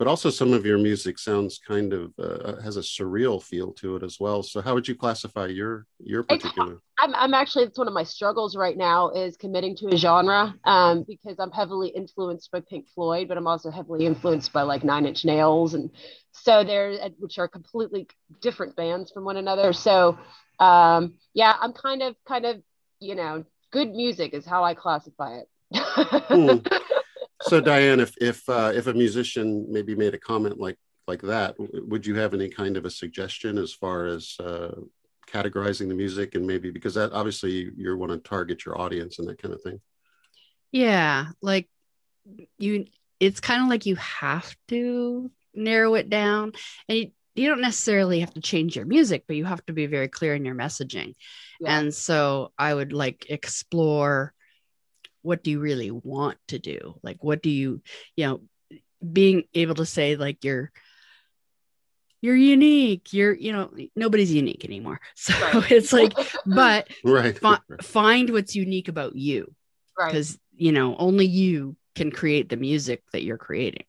but 0.00 0.08
also 0.08 0.30
some 0.30 0.54
of 0.54 0.64
your 0.64 0.78
music 0.78 1.18
sounds 1.18 1.58
kind 1.58 1.92
of 1.92 2.14
uh, 2.18 2.58
has 2.62 2.78
a 2.78 2.80
surreal 2.80 3.40
feel 3.40 3.70
to 3.70 3.96
it 3.96 4.02
as 4.02 4.18
well. 4.18 4.42
So, 4.42 4.62
how 4.62 4.72
would 4.72 4.88
you 4.88 4.94
classify 4.94 5.48
your 5.48 5.86
your 5.98 6.22
particular? 6.22 6.80
I'm, 6.98 7.14
I'm 7.14 7.34
actually 7.34 7.64
it's 7.64 7.76
one 7.76 7.86
of 7.86 7.92
my 7.92 8.02
struggles 8.02 8.56
right 8.56 8.78
now 8.78 9.10
is 9.10 9.36
committing 9.36 9.76
to 9.76 9.88
a 9.88 9.98
genre 9.98 10.54
um, 10.64 11.04
because 11.06 11.36
I'm 11.38 11.50
heavily 11.50 11.88
influenced 11.88 12.50
by 12.50 12.60
Pink 12.60 12.86
Floyd, 12.94 13.28
but 13.28 13.36
I'm 13.36 13.46
also 13.46 13.70
heavily 13.70 14.06
influenced 14.06 14.54
by 14.54 14.62
like 14.62 14.84
Nine 14.84 15.04
Inch 15.04 15.26
Nails, 15.26 15.74
and 15.74 15.90
so 16.32 16.64
they're 16.64 17.10
which 17.18 17.38
are 17.38 17.46
completely 17.46 18.08
different 18.40 18.76
bands 18.76 19.12
from 19.12 19.24
one 19.24 19.36
another. 19.36 19.74
So 19.74 20.18
um, 20.60 21.16
yeah, 21.34 21.54
I'm 21.60 21.74
kind 21.74 22.00
of 22.00 22.16
kind 22.26 22.46
of 22.46 22.62
you 23.00 23.16
know 23.16 23.44
good 23.70 23.90
music 23.90 24.32
is 24.32 24.46
how 24.46 24.64
I 24.64 24.72
classify 24.72 25.40
it. 25.40 25.48
Hmm. 26.30 26.58
So, 27.42 27.60
Diane, 27.60 28.00
if 28.00 28.14
if 28.20 28.48
uh, 28.48 28.72
if 28.74 28.86
a 28.86 28.94
musician 28.94 29.66
maybe 29.70 29.94
made 29.94 30.14
a 30.14 30.18
comment 30.18 30.58
like 30.58 30.76
like 31.06 31.22
that, 31.22 31.56
would 31.58 32.06
you 32.06 32.14
have 32.16 32.34
any 32.34 32.48
kind 32.48 32.76
of 32.76 32.84
a 32.84 32.90
suggestion 32.90 33.58
as 33.58 33.72
far 33.72 34.06
as 34.06 34.36
uh, 34.40 34.74
categorizing 35.28 35.88
the 35.88 35.94
music 35.94 36.34
and 36.34 36.46
maybe 36.46 36.70
because 36.70 36.94
that 36.94 37.12
obviously 37.12 37.70
you 37.76 37.96
want 37.96 38.12
to 38.12 38.18
target 38.18 38.64
your 38.64 38.80
audience 38.80 39.18
and 39.18 39.28
that 39.28 39.40
kind 39.40 39.54
of 39.54 39.62
thing? 39.62 39.80
Yeah, 40.72 41.26
like 41.40 41.68
you 42.58 42.86
it's 43.18 43.40
kind 43.40 43.62
of 43.62 43.68
like 43.68 43.86
you 43.86 43.96
have 43.96 44.54
to 44.68 45.30
narrow 45.54 45.94
it 45.94 46.08
down 46.08 46.52
and 46.88 46.98
you, 46.98 47.10
you 47.34 47.48
don't 47.48 47.60
necessarily 47.60 48.20
have 48.20 48.34
to 48.34 48.40
change 48.40 48.76
your 48.76 48.86
music, 48.86 49.24
but 49.26 49.36
you 49.36 49.44
have 49.44 49.64
to 49.66 49.72
be 49.72 49.86
very 49.86 50.08
clear 50.08 50.34
in 50.34 50.44
your 50.44 50.54
messaging. 50.54 51.14
Yeah. 51.60 51.78
And 51.78 51.94
so 51.94 52.52
I 52.58 52.74
would 52.74 52.92
like 52.92 53.26
explore 53.28 54.32
what 55.22 55.42
do 55.42 55.50
you 55.50 55.60
really 55.60 55.90
want 55.90 56.38
to 56.48 56.58
do? 56.58 56.94
Like 57.02 57.22
what 57.22 57.42
do 57.42 57.50
you, 57.50 57.82
you 58.16 58.26
know, 58.26 58.40
being 59.12 59.44
able 59.54 59.74
to 59.76 59.86
say 59.86 60.16
like 60.16 60.44
you're 60.44 60.70
you're 62.22 62.36
unique, 62.36 63.14
you're, 63.14 63.32
you 63.32 63.52
know, 63.52 63.70
nobody's 63.96 64.32
unique 64.32 64.64
anymore. 64.64 65.00
So 65.14 65.32
Right. 65.54 65.72
it's 65.72 65.92
like, 65.92 66.12
but 66.46 66.88
Right. 67.04 67.38
fi- 67.38 67.60
find 67.80 68.30
what's 68.30 68.54
unique 68.54 68.88
about 68.88 69.16
you 69.16 69.54
right, 69.98 70.12
because 70.12 70.38
you 70.54 70.72
know 70.72 70.96
only 70.98 71.26
you 71.26 71.76
can 71.94 72.10
create 72.10 72.48
the 72.48 72.56
music 72.56 73.02
that 73.12 73.22
you're 73.22 73.38
creating 73.38 73.84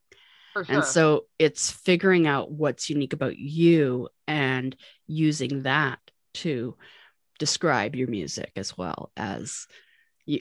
sure. 0.54 0.64
and 0.68 0.84
so 0.84 1.26
it's 1.38 1.70
figuring 1.70 2.26
out 2.26 2.50
what's 2.50 2.90
unique 2.90 3.12
about 3.12 3.36
you 3.36 4.08
and 4.26 4.74
using 5.06 5.62
that 5.62 5.98
to 6.34 6.76
describe 7.38 7.94
your 7.94 8.08
music 8.08 8.52
as 8.56 8.76
well 8.76 9.10
as 9.16 9.66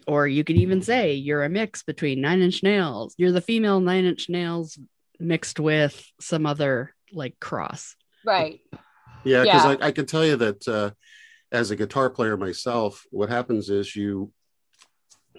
or 0.07 0.27
you 0.27 0.43
could 0.43 0.57
even 0.57 0.81
say 0.81 1.13
you're 1.13 1.43
a 1.43 1.49
mix 1.49 1.83
between 1.83 2.21
nine 2.21 2.41
inch 2.41 2.61
nails 2.63 3.15
you're 3.17 3.31
the 3.31 3.41
female 3.41 3.79
nine 3.79 4.05
inch 4.05 4.29
nails 4.29 4.77
mixed 5.19 5.59
with 5.59 6.05
some 6.19 6.45
other 6.45 6.93
like 7.11 7.39
cross 7.39 7.95
right, 8.23 8.59
Yeah, 9.23 9.43
because 9.43 9.65
Yeah. 9.65 9.77
I, 9.81 9.87
I 9.87 9.91
can 9.91 10.05
tell 10.05 10.25
you 10.25 10.35
that 10.37 10.67
uh, 10.67 10.91
as 11.51 11.71
a 11.71 11.75
guitar 11.75 12.09
player 12.09 12.37
myself, 12.37 13.05
what 13.11 13.29
happens 13.29 13.69
is 13.69 13.95
you, 13.95 14.31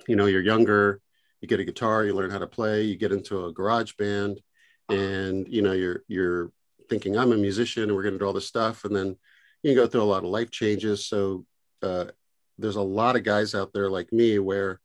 you 0.06 0.16
know, 0.16 0.26
you're 0.26 0.42
younger, 0.42 1.00
you 1.40 1.48
get 1.48 1.60
a 1.60 1.64
guitar, 1.64 2.04
you 2.04 2.14
learn 2.14 2.30
how 2.30 2.38
to 2.38 2.46
play, 2.46 2.82
you 2.82 2.96
get 2.96 3.12
into 3.12 3.46
a 3.46 3.52
garage 3.52 3.92
band, 3.94 4.40
and 4.88 5.46
you 5.48 5.62
know 5.62 5.72
you're 5.72 6.02
you're 6.08 6.52
thinking 6.90 7.16
I'm 7.16 7.32
a 7.32 7.36
musician 7.36 7.84
and 7.84 7.94
we're 7.94 8.02
going 8.02 8.14
to 8.14 8.18
do 8.18 8.26
all 8.26 8.32
this 8.32 8.46
stuff, 8.46 8.84
and 8.84 8.94
then 8.94 9.16
you 9.62 9.74
go 9.74 9.86
through 9.86 10.02
a 10.02 10.04
lot 10.04 10.24
of 10.24 10.30
life 10.30 10.50
changes. 10.50 11.06
So 11.06 11.46
uh, 11.82 12.06
there's 12.58 12.76
a 12.76 12.82
lot 12.82 13.16
of 13.16 13.24
guys 13.24 13.54
out 13.54 13.72
there 13.72 13.90
like 13.90 14.12
me 14.12 14.38
where 14.38 14.80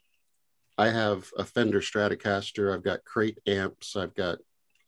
I 0.78 0.90
have 0.90 1.30
a 1.38 1.44
Fender 1.44 1.82
Stratocaster, 1.82 2.74
I've 2.74 2.84
got 2.84 3.04
crate 3.04 3.40
amps, 3.48 3.96
I've 3.96 4.14
got 4.14 4.40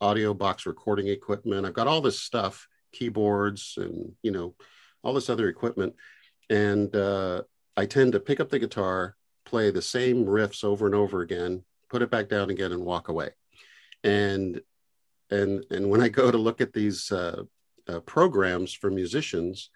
audio 0.01 0.33
box 0.33 0.65
recording 0.65 1.07
equipment, 1.07 1.65
I've 1.65 1.73
got 1.73 1.87
all 1.87 2.01
this 2.01 2.21
stuff 2.21 2.67
keyboards 2.91 3.75
and 3.77 4.13
you 4.23 4.31
know 4.31 4.55
all 5.03 5.13
this 5.13 5.29
other 5.29 5.47
equipment. 5.47 5.95
And 6.49 6.95
uh, 6.95 7.43
i 7.77 7.85
tend 7.85 8.13
to 8.13 8.19
pick 8.19 8.39
up 8.39 8.49
the 8.49 8.59
guitar 8.59 9.15
play 9.45 9.71
the 9.71 9.81
same 9.81 10.25
riffs 10.25 10.63
over 10.63 10.85
and 10.85 10.93
over 10.93 11.21
again 11.21 11.63
put 11.89 12.01
it 12.01 12.11
back 12.11 12.29
down 12.29 12.49
again 12.49 12.71
and 12.71 12.85
walk 12.85 13.09
away. 13.09 13.29
And 14.03 14.61
and 15.31 15.65
and 15.69 15.89
when 15.89 16.01
i 16.01 16.09
go 16.09 16.31
to 16.31 16.37
look 16.37 16.61
at 16.61 16.73
these 16.73 17.11
uh, 17.11 17.43
uh, 17.87 17.99
programs 18.01 18.73
for 18.73 18.89
musicians 18.89 19.69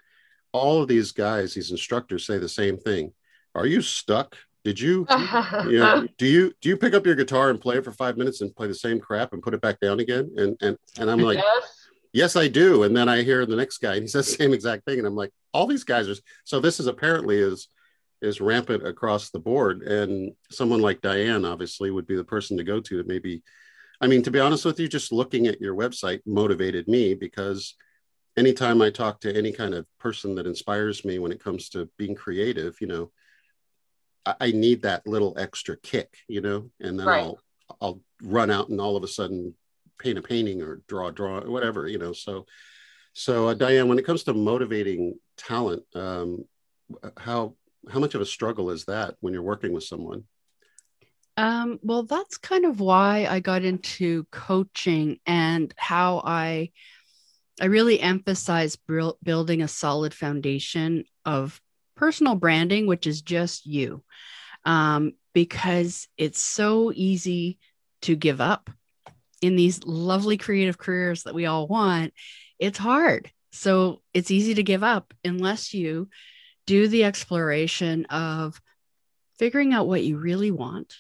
all 0.53 0.81
of 0.81 0.87
these 0.87 1.11
guys 1.11 1.53
these 1.53 1.71
instructors 1.71 2.25
say 2.25 2.37
the 2.37 2.49
same 2.49 2.77
thing. 2.77 3.11
Are 3.55 3.65
you 3.65 3.81
stuck? 3.81 4.37
Did 4.63 4.79
you 4.79 5.05
you 5.65 5.79
know, 5.79 6.07
do 6.17 6.25
you 6.25 6.53
do 6.61 6.69
you 6.69 6.77
pick 6.77 6.93
up 6.93 7.05
your 7.05 7.15
guitar 7.15 7.49
and 7.49 7.59
play 7.59 7.77
it 7.77 7.83
for 7.83 7.91
five 7.91 8.17
minutes 8.17 8.39
and 8.41 8.55
play 8.55 8.67
the 8.67 8.75
same 8.75 8.99
crap 8.99 9.33
and 9.33 9.43
put 9.43 9.53
it 9.53 9.61
back 9.61 9.79
down 9.79 9.99
again? 9.99 10.31
And 10.37 10.57
and 10.61 10.77
and 10.97 11.11
i'm 11.11 11.19
like 11.19 11.39
yes, 11.39 11.87
yes 12.13 12.35
i 12.35 12.47
do. 12.47 12.83
And 12.83 12.95
then 12.95 13.09
i 13.09 13.23
hear 13.23 13.45
the 13.45 13.57
next 13.57 13.79
guy 13.79 13.95
and 13.95 14.03
he 14.03 14.07
says 14.07 14.27
the 14.27 14.43
same 14.43 14.53
exact 14.53 14.85
thing 14.85 14.99
and 14.99 15.07
i'm 15.07 15.15
like 15.15 15.31
all 15.53 15.67
these 15.67 15.83
guys 15.83 16.07
are 16.07 16.15
so 16.43 16.59
this 16.59 16.79
is 16.79 16.87
apparently 16.87 17.37
is 17.37 17.67
is 18.21 18.39
rampant 18.39 18.87
across 18.87 19.29
the 19.29 19.39
board 19.39 19.83
and 19.83 20.33
someone 20.49 20.81
like 20.81 21.01
diane 21.01 21.45
obviously 21.45 21.91
would 21.91 22.07
be 22.07 22.15
the 22.15 22.23
person 22.23 22.57
to 22.57 22.63
go 22.63 22.79
to 22.79 22.97
that 22.97 23.07
maybe 23.07 23.43
i 24.01 24.07
mean 24.07 24.23
to 24.23 24.31
be 24.31 24.39
honest 24.39 24.65
with 24.65 24.79
you 24.79 24.87
just 24.87 25.11
looking 25.11 25.47
at 25.47 25.61
your 25.61 25.75
website 25.75 26.21
motivated 26.25 26.87
me 26.87 27.13
because 27.13 27.75
anytime 28.37 28.81
i 28.81 28.89
talk 28.89 29.19
to 29.19 29.35
any 29.35 29.51
kind 29.51 29.73
of 29.73 29.85
person 29.99 30.35
that 30.35 30.47
inspires 30.47 31.05
me 31.05 31.19
when 31.19 31.31
it 31.31 31.43
comes 31.43 31.69
to 31.69 31.89
being 31.97 32.15
creative 32.15 32.75
you 32.81 32.87
know 32.87 33.11
i, 34.25 34.35
I 34.41 34.51
need 34.51 34.81
that 34.83 35.05
little 35.07 35.35
extra 35.37 35.77
kick 35.77 36.15
you 36.27 36.41
know 36.41 36.69
and 36.79 36.99
then 36.99 37.07
Right. 37.07 37.13
i'll 37.13 37.39
i'll 37.81 38.01
run 38.21 38.51
out 38.51 38.69
and 38.69 38.79
all 38.81 38.95
of 38.95 39.03
a 39.03 39.07
sudden 39.07 39.53
paint 39.99 40.17
a 40.17 40.21
painting 40.21 40.61
or 40.61 40.81
draw 40.87 41.11
draw 41.11 41.41
whatever 41.41 41.87
you 41.87 41.97
know 41.97 42.13
so 42.13 42.45
so 43.13 43.49
uh, 43.49 43.53
diane 43.53 43.87
when 43.87 43.99
it 43.99 44.05
comes 44.05 44.23
to 44.23 44.33
motivating 44.33 45.15
talent 45.37 45.83
um, 45.95 46.45
how 47.17 47.55
how 47.91 47.99
much 47.99 48.15
of 48.15 48.21
a 48.21 48.25
struggle 48.25 48.69
is 48.69 48.85
that 48.85 49.15
when 49.19 49.33
you're 49.33 49.41
working 49.43 49.73
with 49.73 49.83
someone 49.83 50.23
Um, 51.35 51.79
well, 51.81 52.03
that's 52.03 52.37
kind 52.37 52.65
of 52.65 52.79
why 52.79 53.25
I 53.29 53.39
got 53.39 53.63
into 53.63 54.25
coaching 54.31 55.19
and 55.25 55.73
how 55.77 56.21
I 56.23 56.69
I 57.61 57.65
really 57.65 57.99
emphasize 57.99 58.77
building 59.23 59.61
a 59.61 59.67
solid 59.67 60.13
foundation 60.13 61.05
of 61.25 61.61
personal 61.95 62.35
branding, 62.35 62.87
which 62.87 63.05
is 63.05 63.21
just 63.21 63.65
you, 63.65 64.03
um, 64.65 65.13
because 65.33 66.07
it's 66.17 66.39
so 66.39 66.91
easy 66.93 67.59
to 68.01 68.15
give 68.15 68.41
up 68.41 68.69
in 69.41 69.55
these 69.55 69.83
lovely 69.83 70.37
creative 70.37 70.77
careers 70.77 71.23
that 71.23 71.35
we 71.35 71.45
all 71.45 71.67
want. 71.67 72.13
It's 72.59 72.77
hard, 72.77 73.31
so 73.51 74.01
it's 74.13 74.31
easy 74.31 74.55
to 74.55 74.63
give 74.63 74.83
up 74.83 75.13
unless 75.23 75.73
you 75.73 76.09
do 76.65 76.87
the 76.87 77.03
exploration 77.03 78.05
of 78.05 78.59
figuring 79.37 79.73
out 79.73 79.87
what 79.87 80.03
you 80.03 80.17
really 80.17 80.51
want 80.51 80.95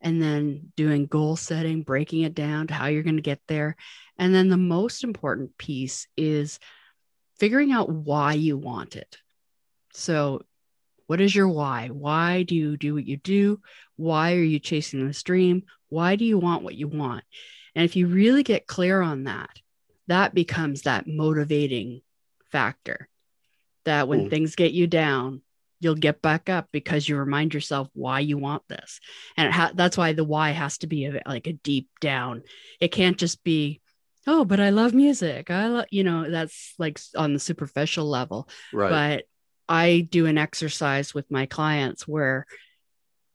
and 0.00 0.22
then 0.22 0.72
doing 0.76 1.06
goal 1.06 1.36
setting, 1.36 1.82
breaking 1.82 2.22
it 2.22 2.34
down 2.34 2.66
to 2.68 2.74
how 2.74 2.86
you're 2.86 3.02
going 3.02 3.16
to 3.16 3.22
get 3.22 3.40
there. 3.48 3.76
And 4.16 4.34
then 4.34 4.48
the 4.48 4.56
most 4.56 5.04
important 5.04 5.56
piece 5.58 6.06
is 6.16 6.58
figuring 7.36 7.72
out 7.72 7.88
why 7.88 8.34
you 8.34 8.56
want 8.56 8.96
it. 8.96 9.16
So, 9.92 10.42
what 11.06 11.20
is 11.20 11.34
your 11.34 11.48
why? 11.48 11.88
Why 11.88 12.42
do 12.42 12.54
you 12.54 12.76
do 12.76 12.94
what 12.94 13.06
you 13.06 13.16
do? 13.16 13.60
Why 13.96 14.34
are 14.34 14.42
you 14.42 14.58
chasing 14.58 15.06
this 15.06 15.22
dream? 15.22 15.62
Why 15.88 16.16
do 16.16 16.24
you 16.24 16.38
want 16.38 16.62
what 16.62 16.74
you 16.74 16.86
want? 16.86 17.24
And 17.74 17.84
if 17.84 17.96
you 17.96 18.06
really 18.06 18.42
get 18.42 18.66
clear 18.66 19.00
on 19.00 19.24
that, 19.24 19.50
that 20.06 20.34
becomes 20.34 20.82
that 20.82 21.06
motivating 21.06 22.02
factor 22.50 23.08
that 23.84 24.06
when 24.06 24.26
Mm. 24.26 24.30
things 24.30 24.54
get 24.54 24.72
you 24.72 24.86
down, 24.86 25.42
you'll 25.80 25.94
get 25.94 26.22
back 26.22 26.48
up 26.48 26.68
because 26.72 27.08
you 27.08 27.16
remind 27.16 27.54
yourself 27.54 27.88
why 27.92 28.20
you 28.20 28.38
want 28.38 28.62
this. 28.68 29.00
And 29.36 29.48
it 29.48 29.52
ha- 29.52 29.72
that's 29.74 29.96
why 29.96 30.12
the 30.12 30.24
why 30.24 30.50
has 30.50 30.78
to 30.78 30.86
be 30.86 31.06
a, 31.06 31.22
like 31.26 31.46
a 31.46 31.52
deep 31.52 31.88
down. 32.00 32.42
It 32.80 32.88
can't 32.88 33.18
just 33.18 33.42
be 33.44 33.80
oh 34.26 34.44
but 34.44 34.60
i 34.60 34.70
love 34.70 34.94
music. 34.94 35.50
I 35.50 35.68
love 35.68 35.86
you 35.90 36.04
know 36.04 36.30
that's 36.30 36.74
like 36.78 37.00
on 37.16 37.32
the 37.32 37.38
superficial 37.38 38.06
level. 38.06 38.48
Right. 38.72 38.90
But 38.90 39.24
i 39.70 40.06
do 40.10 40.26
an 40.26 40.38
exercise 40.38 41.12
with 41.12 41.30
my 41.30 41.44
clients 41.44 42.08
where 42.08 42.46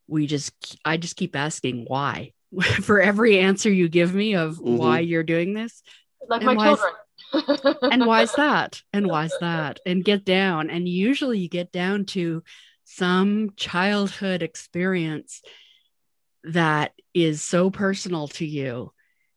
we 0.07 0.25
just 0.25 0.77
i 0.83 0.97
just 0.97 1.15
keep 1.15 1.35
asking 1.35 1.85
why. 1.87 2.33
For 2.81 3.01
every 3.01 3.39
answer 3.39 3.71
you 3.71 3.89
give 3.89 4.13
me 4.13 4.35
of 4.35 4.59
why 4.59 5.01
mm-hmm. 5.01 5.09
you're 5.09 5.23
doing 5.23 5.53
this 5.53 5.81
like 6.29 6.41
my 6.41 6.55
why 6.55 6.65
children. 6.65 6.93
And 7.91 8.05
why's 8.05 8.33
that 8.35 8.81
and 8.93 9.07
why's 9.07 9.33
that 9.41 9.79
and 9.85 10.03
get 10.05 10.23
down 10.25 10.69
and 10.69 10.87
usually 10.87 11.39
you 11.39 11.49
get 11.49 11.71
down 11.71 12.05
to 12.05 12.43
some 12.85 13.51
childhood 13.55 14.43
experience 14.43 15.41
that 16.43 16.91
is 17.13 17.41
so 17.41 17.69
personal 17.69 18.27
to 18.27 18.45
you 18.45 18.91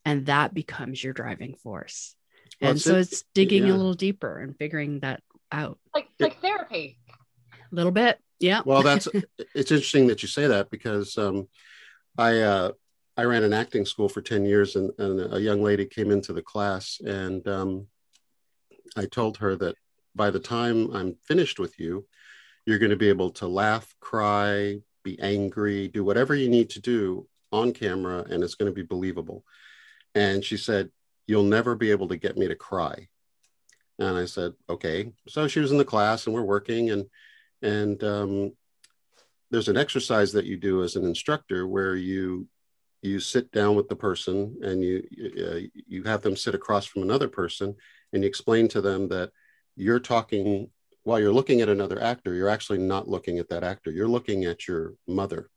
and 0.04 0.26
that 0.26 0.52
becomes 0.54 1.02
your 1.02 1.12
driving 1.12 1.54
force 1.62 2.14
Well, 2.60 2.70
and 2.70 2.76
it's 2.76 2.84
so 2.84 2.94
in- 2.94 3.00
it's 3.00 3.24
digging 3.34 3.66
yeah. 3.66 3.72
a 3.72 3.76
little 3.76 3.94
deeper 3.94 4.38
and 4.38 4.56
figuring 4.56 5.00
that 5.00 5.22
out 5.52 5.78
Like 5.94 6.08
like 6.18 6.40
therapy. 6.40 6.98
a 7.72 7.74
little 7.74 7.92
bit. 7.92 8.18
Yeah. 8.40 8.62
well 8.64 8.82
that's 8.82 9.08
it's 9.54 9.70
interesting 9.70 10.08
that 10.08 10.22
you 10.22 10.28
say 10.28 10.48
that 10.48 10.70
because 10.70 11.16
um, 11.16 11.48
i 12.18 12.40
uh, 12.40 12.72
i 13.16 13.22
ran 13.22 13.44
an 13.44 13.52
acting 13.52 13.84
school 13.84 14.08
for 14.08 14.20
10 14.20 14.44
years 14.44 14.76
and, 14.76 14.90
and 14.98 15.34
a 15.34 15.40
young 15.40 15.62
lady 15.62 15.84
came 15.84 16.10
into 16.10 16.32
the 16.32 16.42
class 16.42 17.00
and 17.04 17.46
um, 17.48 17.86
i 18.96 19.04
told 19.06 19.38
her 19.38 19.56
that 19.56 19.76
by 20.14 20.30
the 20.30 20.40
time 20.40 20.90
i'm 20.94 21.14
finished 21.26 21.58
with 21.58 21.78
you 21.78 22.06
you're 22.64 22.78
going 22.78 22.90
to 22.90 22.96
be 22.96 23.08
able 23.08 23.30
to 23.30 23.46
laugh 23.46 23.94
cry 24.00 24.76
be 25.02 25.18
angry 25.20 25.88
do 25.88 26.02
whatever 26.04 26.34
you 26.34 26.48
need 26.48 26.70
to 26.70 26.80
do 26.80 27.26
on 27.52 27.72
camera 27.72 28.24
and 28.30 28.42
it's 28.42 28.54
going 28.54 28.70
to 28.70 28.74
be 28.74 28.82
believable. 28.82 29.44
And 30.14 30.44
she 30.44 30.56
said 30.56 30.90
you'll 31.26 31.44
never 31.44 31.74
be 31.74 31.90
able 31.90 32.08
to 32.08 32.16
get 32.16 32.36
me 32.36 32.48
to 32.48 32.54
cry. 32.54 33.08
And 33.98 34.16
i 34.16 34.26
said 34.26 34.52
okay. 34.68 35.12
So 35.28 35.48
she 35.48 35.60
was 35.60 35.72
in 35.72 35.78
the 35.78 35.84
class 35.84 36.26
and 36.26 36.34
we're 36.34 36.42
working 36.42 36.90
and 36.90 37.06
and 37.62 38.02
um, 38.04 38.52
there's 39.50 39.68
an 39.68 39.76
exercise 39.76 40.32
that 40.32 40.44
you 40.44 40.56
do 40.56 40.82
as 40.82 40.96
an 40.96 41.04
instructor 41.04 41.66
where 41.66 41.96
you 41.96 42.46
you 43.02 43.20
sit 43.20 43.52
down 43.52 43.76
with 43.76 43.88
the 43.88 43.96
person 43.96 44.56
and 44.62 44.82
you 44.82 45.02
uh, 45.46 45.60
you 45.86 46.02
have 46.04 46.22
them 46.22 46.36
sit 46.36 46.54
across 46.54 46.86
from 46.86 47.02
another 47.02 47.28
person 47.28 47.74
and 48.12 48.22
you 48.22 48.28
explain 48.28 48.68
to 48.68 48.80
them 48.80 49.08
that 49.08 49.30
you're 49.76 50.00
talking 50.00 50.70
while 51.04 51.20
you're 51.20 51.32
looking 51.32 51.60
at 51.60 51.68
another 51.68 52.02
actor 52.02 52.34
you're 52.34 52.48
actually 52.48 52.78
not 52.78 53.08
looking 53.08 53.38
at 53.38 53.48
that 53.48 53.62
actor. 53.62 53.90
You're 53.90 54.08
looking 54.08 54.44
at 54.44 54.66
your 54.66 54.94
mother. 55.06 55.50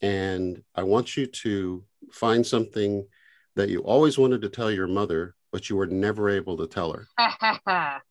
And 0.00 0.62
i 0.74 0.82
want 0.82 1.16
you 1.16 1.26
to 1.26 1.84
find 2.12 2.46
something 2.46 3.06
that 3.56 3.68
you 3.68 3.80
always 3.80 4.16
wanted 4.16 4.42
to 4.42 4.48
tell 4.48 4.70
your 4.70 4.86
mother 4.86 5.34
but 5.50 5.68
you 5.68 5.76
were 5.76 5.86
never 5.86 6.28
able 6.28 6.56
to 6.58 6.66
tell 6.66 6.92
her. 6.92 7.06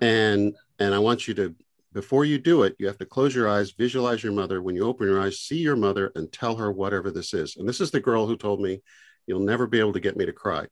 And 0.00 0.54
and 0.78 0.94
i 0.94 0.98
want 0.98 1.28
you 1.28 1.34
to 1.34 1.54
before 1.94 2.24
you 2.24 2.38
do 2.38 2.64
it 2.64 2.74
you 2.78 2.86
have 2.86 2.98
to 2.98 3.06
close 3.06 3.34
your 3.34 3.48
eyes 3.48 3.70
visualize 3.70 4.22
your 4.22 4.32
mother. 4.32 4.60
When 4.60 4.74
you 4.74 4.84
open 4.84 5.06
your 5.06 5.20
eyes 5.20 5.38
see 5.38 5.58
your 5.58 5.76
mother 5.76 6.12
and 6.14 6.30
tell 6.30 6.56
her 6.56 6.70
whatever 6.70 7.10
this 7.10 7.32
is. 7.32 7.56
And 7.56 7.66
this 7.66 7.80
is 7.80 7.90
the 7.90 8.00
girl 8.00 8.26
who 8.26 8.36
told 8.36 8.60
me 8.60 8.82
you'll 9.26 9.40
never 9.40 9.66
be 9.66 9.78
able 9.78 9.94
to 9.94 10.00
get 10.00 10.16
me 10.16 10.26
to 10.26 10.32
cry. 10.32 10.66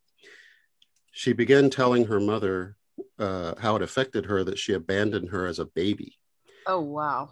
She 1.12 1.32
began 1.32 1.70
telling 1.70 2.06
her 2.06 2.20
mother 2.20 2.76
uh, 3.18 3.54
how 3.58 3.76
it 3.76 3.82
affected 3.82 4.26
her 4.26 4.44
that 4.44 4.58
she 4.58 4.74
abandoned 4.74 5.30
her 5.30 5.46
as 5.46 5.58
a 5.58 5.64
baby. 5.64 6.18
Oh 6.66 6.80
wow. 6.80 7.30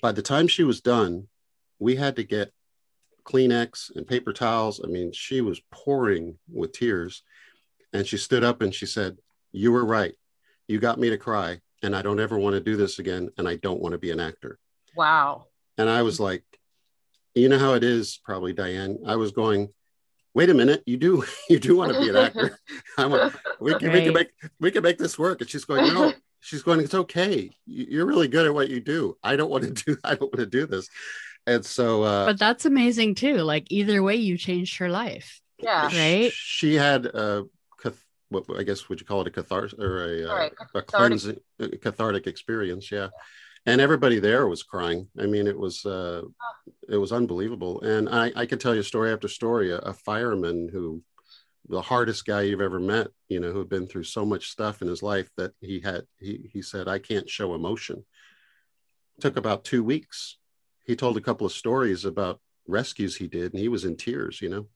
by 0.00 0.12
the 0.12 0.22
time 0.22 0.46
she 0.46 0.64
was 0.64 0.80
done 0.80 1.28
we 1.78 1.96
had 1.96 2.16
to 2.16 2.24
get 2.24 2.52
kleenex 3.24 3.94
and 3.94 4.06
paper 4.06 4.32
towels. 4.32 4.80
I 4.82 4.86
mean 4.86 5.12
she 5.12 5.40
was 5.40 5.60
pouring 5.70 6.38
with 6.50 6.72
tears. 6.72 7.22
And 7.92 8.06
she 8.06 8.16
stood 8.16 8.44
up 8.44 8.62
and 8.62 8.72
she 8.72 8.86
said 8.86 9.18
you 9.50 9.72
were 9.72 9.84
right. 9.84 10.14
You 10.68 10.78
got 10.78 11.00
me 11.00 11.10
to 11.10 11.18
cry 11.18 11.60
and 11.82 11.94
i 11.96 12.02
don't 12.02 12.20
ever 12.20 12.38
want 12.38 12.54
to 12.54 12.60
do 12.60 12.76
this 12.76 12.98
again 12.98 13.28
and 13.38 13.48
i 13.48 13.56
don't 13.56 13.80
want 13.80 13.92
to 13.92 13.98
be 13.98 14.10
an 14.10 14.20
actor 14.20 14.58
Wow. 14.96 15.46
and 15.76 15.88
i 15.88 16.02
was 16.02 16.18
like 16.28 16.44
you 17.34 17.48
know 17.48 17.58
how 17.58 17.74
it 17.74 17.84
is 17.84 18.20
probably 18.24 18.52
diane 18.52 18.98
i 19.06 19.16
was 19.16 19.30
going 19.32 19.68
wait 20.34 20.50
a 20.50 20.54
minute 20.54 20.82
you 20.86 20.96
do 20.96 21.24
you 21.50 21.58
do 21.58 21.76
want 21.76 21.92
to 21.92 22.00
be 22.00 22.08
an 22.08 22.16
actor 22.16 22.58
i'm 22.98 23.12
a, 23.14 23.32
we 23.60 23.74
can 23.74 23.92
we 23.92 24.02
can 24.04 24.12
make 24.14 24.28
we 24.60 24.70
can 24.70 24.82
make 24.82 24.98
this 24.98 25.18
work 25.18 25.40
and 25.40 25.48
she's 25.50 25.64
going 25.64 25.92
no 25.94 26.12
she's 26.40 26.62
going 26.62 26.80
it's 26.80 26.94
okay 26.94 27.50
You- 27.66 27.86
you're 27.90 28.06
really 28.06 28.28
good 28.28 28.46
at 28.46 28.54
what 28.54 28.68
you 28.70 28.80
do 28.80 29.16
i 29.22 29.36
don't 29.36 29.50
want 29.50 29.64
to 29.64 29.70
do 29.70 29.96
i 30.04 30.10
don't 30.14 30.32
want 30.32 30.36
to 30.38 30.46
do 30.46 30.66
this 30.66 30.88
and 31.46 31.64
so 31.64 32.02
uh 32.02 32.26
But 32.26 32.38
that's 32.38 32.66
amazing 32.66 33.14
too. 33.14 33.36
Like 33.38 33.68
either 33.70 34.02
way, 34.02 34.16
you 34.16 34.36
changed 34.36 34.76
her 34.80 34.90
life. 34.90 35.40
Yeah. 35.58 35.86
Right. 35.86 36.30
she 36.34 36.74
had 36.74 37.06
a 37.06 37.44
cath- 37.44 37.48
what 38.30 38.44
i 38.58 38.62
guess 38.62 38.88
would 38.88 39.00
you 39.00 39.06
call 39.06 39.20
it 39.22 39.26
a 39.26 39.30
catharsis 39.30 39.78
or 39.78 40.04
a, 40.04 40.30
uh, 40.30 40.34
Right, 40.34 40.52
a 40.52 40.56
cathartic. 40.56 40.86
cleansing 40.88 41.40
a 41.60 41.68
cathartic 41.78 42.26
experience 42.26 42.90
yeah. 42.92 43.08
And 43.66 43.80
everybody 43.82 44.18
there 44.18 44.46
was 44.46 44.62
crying. 44.62 45.08
I 45.18 45.26
mean 45.26 45.46
it 45.46 45.58
was 45.58 45.84
uh 45.84 46.22
it 46.88 46.96
was 46.96 47.12
unbelievable. 47.12 47.82
And 47.82 48.08
i 48.08 48.32
i 48.36 48.46
could 48.46 48.60
tell 48.60 48.74
you 48.74 48.82
story 48.82 49.12
after 49.12 49.28
story 49.28 49.72
a, 49.72 49.78
a 49.78 49.92
fireman 49.92 50.68
who 50.72 51.02
the 51.68 51.82
hardest 51.82 52.24
guy 52.24 52.42
you've 52.42 52.62
ever 52.62 52.80
met 52.80 53.08
you 53.28 53.40
know 53.40 53.52
who 53.52 53.58
had 53.58 53.68
been 53.68 53.86
through 53.86 54.04
so 54.04 54.24
much 54.24 54.48
stuff 54.48 54.80
in 54.80 54.88
his 54.88 55.02
life 55.02 55.28
that 55.36 55.52
he 55.60 55.80
had 55.80 56.02
he 56.18 56.48
he 56.52 56.62
said 56.62 56.88
i 56.88 56.98
can't 56.98 57.28
show 57.28 57.54
emotion. 57.54 58.04
Took 59.20 59.36
about 59.36 59.64
two 59.64 59.82
weeks. 59.84 60.38
He 60.86 60.94
told 60.96 61.16
a 61.16 61.20
couple 61.28 61.46
of 61.46 61.52
stories 61.52 62.04
about 62.04 62.40
rescues 62.66 63.16
he 63.16 63.26
did 63.26 63.52
and 63.52 63.60
he 63.60 63.68
was 63.68 63.84
in 63.84 63.96
tears 63.96 64.40
you 64.40 64.48
know. 64.48 64.66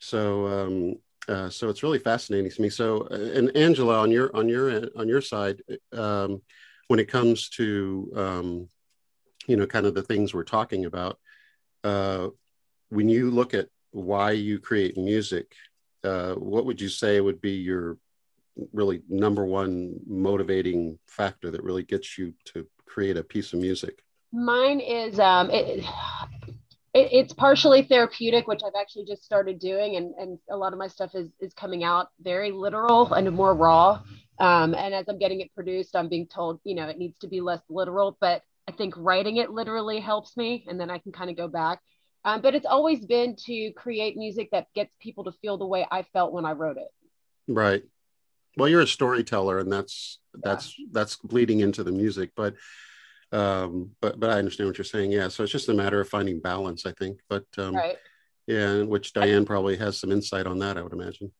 So 0.00 0.22
um 0.46 0.94
uh, 1.28 1.48
so 1.48 1.68
it's 1.68 1.82
really 1.82 1.98
fascinating 1.98 2.50
to 2.50 2.62
me. 2.62 2.68
So 2.68 3.08
uh, 3.10 3.14
and 3.34 3.56
angela 3.56 3.98
on 3.98 4.10
your 4.10 4.34
on 4.34 4.48
your 4.48 4.88
on 4.96 5.08
your 5.08 5.20
side 5.20 5.62
um 5.92 6.42
when 6.88 6.98
it 7.00 7.08
comes 7.08 7.48
to 7.50 8.12
um 8.16 8.68
you 9.46 9.56
know 9.56 9.66
kind 9.66 9.86
of 9.86 9.94
the 9.94 10.02
things 10.02 10.34
we're 10.34 10.44
talking 10.44 10.84
about 10.84 11.18
uh 11.84 12.28
when 12.90 13.08
you 13.08 13.30
look 13.30 13.54
at 13.54 13.68
why 13.92 14.32
you 14.32 14.58
create 14.58 14.96
music 14.96 15.54
uh 16.04 16.34
what 16.34 16.66
would 16.66 16.80
you 16.80 16.88
say 16.88 17.20
would 17.20 17.40
be 17.40 17.52
your 17.52 17.96
really 18.72 19.02
number 19.08 19.44
one 19.44 19.94
motivating 20.06 20.98
factor 21.06 21.50
that 21.50 21.62
really 21.62 21.82
gets 21.82 22.18
you 22.18 22.34
to 22.44 22.66
create 22.86 23.16
a 23.16 23.24
piece 23.24 23.52
of 23.52 23.60
music? 23.60 24.02
Mine 24.32 24.80
is 24.80 25.18
um 25.18 25.50
it, 25.50 25.84
it 26.94 27.08
it's 27.12 27.32
partially 27.32 27.82
therapeutic, 27.82 28.46
which 28.46 28.62
I've 28.64 28.78
actually 28.80 29.04
just 29.06 29.24
started 29.24 29.58
doing, 29.58 29.96
and 29.96 30.14
and 30.18 30.38
a 30.50 30.56
lot 30.56 30.72
of 30.72 30.78
my 30.78 30.88
stuff 30.88 31.14
is 31.14 31.28
is 31.40 31.54
coming 31.54 31.84
out 31.84 32.08
very 32.20 32.50
literal 32.52 33.12
and 33.12 33.30
more 33.32 33.54
raw. 33.54 34.02
Um, 34.38 34.74
and 34.74 34.92
as 34.94 35.06
I'm 35.08 35.18
getting 35.18 35.40
it 35.40 35.54
produced, 35.54 35.94
I'm 35.94 36.08
being 36.08 36.26
told, 36.26 36.60
you 36.64 36.74
know, 36.74 36.88
it 36.88 36.98
needs 36.98 37.18
to 37.20 37.28
be 37.28 37.40
less 37.40 37.60
literal, 37.68 38.16
but 38.20 38.42
I 38.68 38.72
think 38.72 38.94
writing 38.96 39.36
it 39.36 39.50
literally 39.50 40.00
helps 40.00 40.36
me, 40.36 40.64
and 40.68 40.80
then 40.80 40.90
I 40.90 40.98
can 40.98 41.12
kind 41.12 41.30
of 41.30 41.36
go 41.36 41.48
back. 41.48 41.80
Um, 42.24 42.40
but 42.40 42.54
it's 42.54 42.66
always 42.66 43.04
been 43.04 43.36
to 43.46 43.72
create 43.72 44.16
music 44.16 44.48
that 44.52 44.66
gets 44.74 44.94
people 45.00 45.24
to 45.24 45.32
feel 45.42 45.58
the 45.58 45.66
way 45.66 45.86
I 45.90 46.02
felt 46.12 46.32
when 46.32 46.44
I 46.44 46.52
wrote 46.52 46.76
it. 46.76 46.88
right 47.48 47.82
well 48.56 48.68
you're 48.68 48.80
a 48.80 48.86
storyteller 48.86 49.58
and 49.58 49.72
that's 49.72 50.18
that's 50.42 50.74
that's 50.92 51.16
bleeding 51.16 51.60
into 51.60 51.82
the 51.82 51.90
music 51.92 52.30
but 52.36 52.54
um 53.32 53.90
but 54.00 54.20
but 54.20 54.30
i 54.30 54.38
understand 54.38 54.68
what 54.68 54.76
you're 54.78 54.84
saying 54.84 55.10
yeah 55.10 55.28
so 55.28 55.42
it's 55.42 55.52
just 55.52 55.68
a 55.68 55.74
matter 55.74 56.00
of 56.00 56.08
finding 56.08 56.38
balance 56.40 56.84
i 56.86 56.92
think 56.92 57.18
but 57.28 57.44
um 57.58 57.74
Right. 57.74 57.96
yeah 58.46 58.82
which 58.82 59.12
diane 59.12 59.44
probably 59.46 59.76
has 59.78 59.98
some 59.98 60.12
insight 60.12 60.46
on 60.46 60.58
that 60.58 60.76
i 60.76 60.82
would 60.82 60.92
imagine 60.92 61.32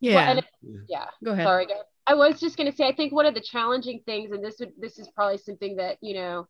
Yeah. 0.00 0.30
and 0.30 0.46
Yeah. 0.88 1.06
Go 1.24 1.32
ahead. 1.32 1.46
Sorry, 1.46 1.66
go 1.66 1.72
ahead. 1.74 1.84
I 2.08 2.14
was 2.14 2.38
just 2.38 2.56
going 2.56 2.70
to 2.70 2.76
say, 2.76 2.86
I 2.86 2.94
think 2.94 3.12
one 3.12 3.26
of 3.26 3.34
the 3.34 3.40
challenging 3.40 4.00
things, 4.06 4.30
and 4.30 4.44
this 4.44 4.56
would 4.60 4.72
this 4.78 4.98
is 4.98 5.08
probably 5.08 5.38
something 5.38 5.76
that 5.76 5.96
you 6.00 6.14
know 6.14 6.46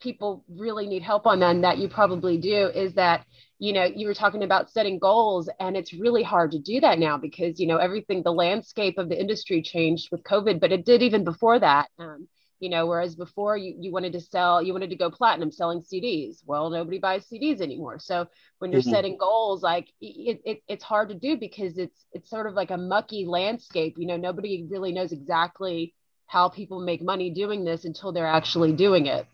people 0.00 0.44
really 0.48 0.86
need 0.86 1.02
help 1.02 1.26
on, 1.26 1.42
and 1.42 1.64
that 1.64 1.78
you 1.78 1.88
probably 1.88 2.36
do, 2.36 2.66
is 2.68 2.94
that 2.94 3.24
you 3.58 3.72
know 3.72 3.84
you 3.84 4.06
were 4.06 4.14
talking 4.14 4.42
about 4.42 4.70
setting 4.70 4.98
goals, 4.98 5.48
and 5.60 5.76
it's 5.76 5.92
really 5.94 6.22
hard 6.22 6.50
to 6.52 6.58
do 6.58 6.80
that 6.80 6.98
now 6.98 7.16
because 7.16 7.58
you 7.60 7.66
know 7.66 7.78
everything, 7.78 8.22
the 8.22 8.32
landscape 8.32 8.98
of 8.98 9.08
the 9.08 9.18
industry 9.18 9.62
changed 9.62 10.08
with 10.10 10.22
COVID, 10.24 10.60
but 10.60 10.72
it 10.72 10.84
did 10.84 11.02
even 11.02 11.24
before 11.24 11.58
that. 11.58 11.88
Um, 11.98 12.28
you 12.62 12.68
know, 12.68 12.86
whereas 12.86 13.16
before 13.16 13.56
you, 13.56 13.74
you 13.80 13.90
wanted 13.90 14.12
to 14.12 14.20
sell, 14.20 14.62
you 14.62 14.72
wanted 14.72 14.90
to 14.90 14.96
go 14.96 15.10
platinum 15.10 15.50
selling 15.50 15.82
CDs. 15.82 16.44
Well, 16.46 16.70
nobody 16.70 17.00
buys 17.00 17.26
CDs 17.28 17.60
anymore. 17.60 17.98
So 17.98 18.28
when 18.60 18.70
you're 18.70 18.80
Mhm. 18.80 18.90
setting 18.90 19.16
goals, 19.16 19.64
like 19.64 19.92
it, 20.00 20.40
it, 20.44 20.62
it's 20.68 20.84
hard 20.84 21.08
to 21.08 21.16
do 21.16 21.36
because 21.36 21.76
it's 21.76 22.06
it's 22.12 22.30
sort 22.30 22.46
of 22.46 22.54
like 22.54 22.70
a 22.70 22.76
mucky 22.76 23.26
landscape. 23.26 23.96
You 23.98 24.06
know, 24.06 24.16
nobody 24.16 24.64
really 24.70 24.92
knows 24.92 25.10
exactly 25.10 25.92
how 26.28 26.48
people 26.50 26.78
make 26.78 27.02
money 27.02 27.30
doing 27.30 27.64
this 27.64 27.84
until 27.84 28.12
they're 28.12 28.28
actually 28.28 28.72
doing 28.72 29.06
it. 29.06 29.26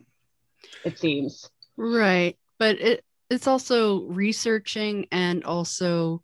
It 0.86 0.98
seems. 0.98 1.50
Right. 1.76 2.34
But 2.58 2.80
it 2.80 3.04
it's 3.28 3.46
also 3.46 4.04
researching 4.04 5.06
and 5.12 5.44
also 5.44 6.22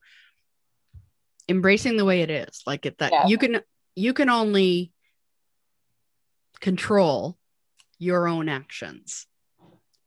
embracing 1.51 1.99
the 1.99 2.07
way 2.07 2.23
it 2.23 2.31
is. 2.31 2.63
Like 2.67 2.87
it 2.87 2.97
that 2.97 3.13
Yeah. 3.13 3.27
you 3.29 3.37
can 3.37 3.61
you 3.95 4.15
can 4.15 4.31
only 4.31 4.94
control 6.65 7.37
your 7.99 8.27
own 8.27 8.49
actions. 8.49 9.27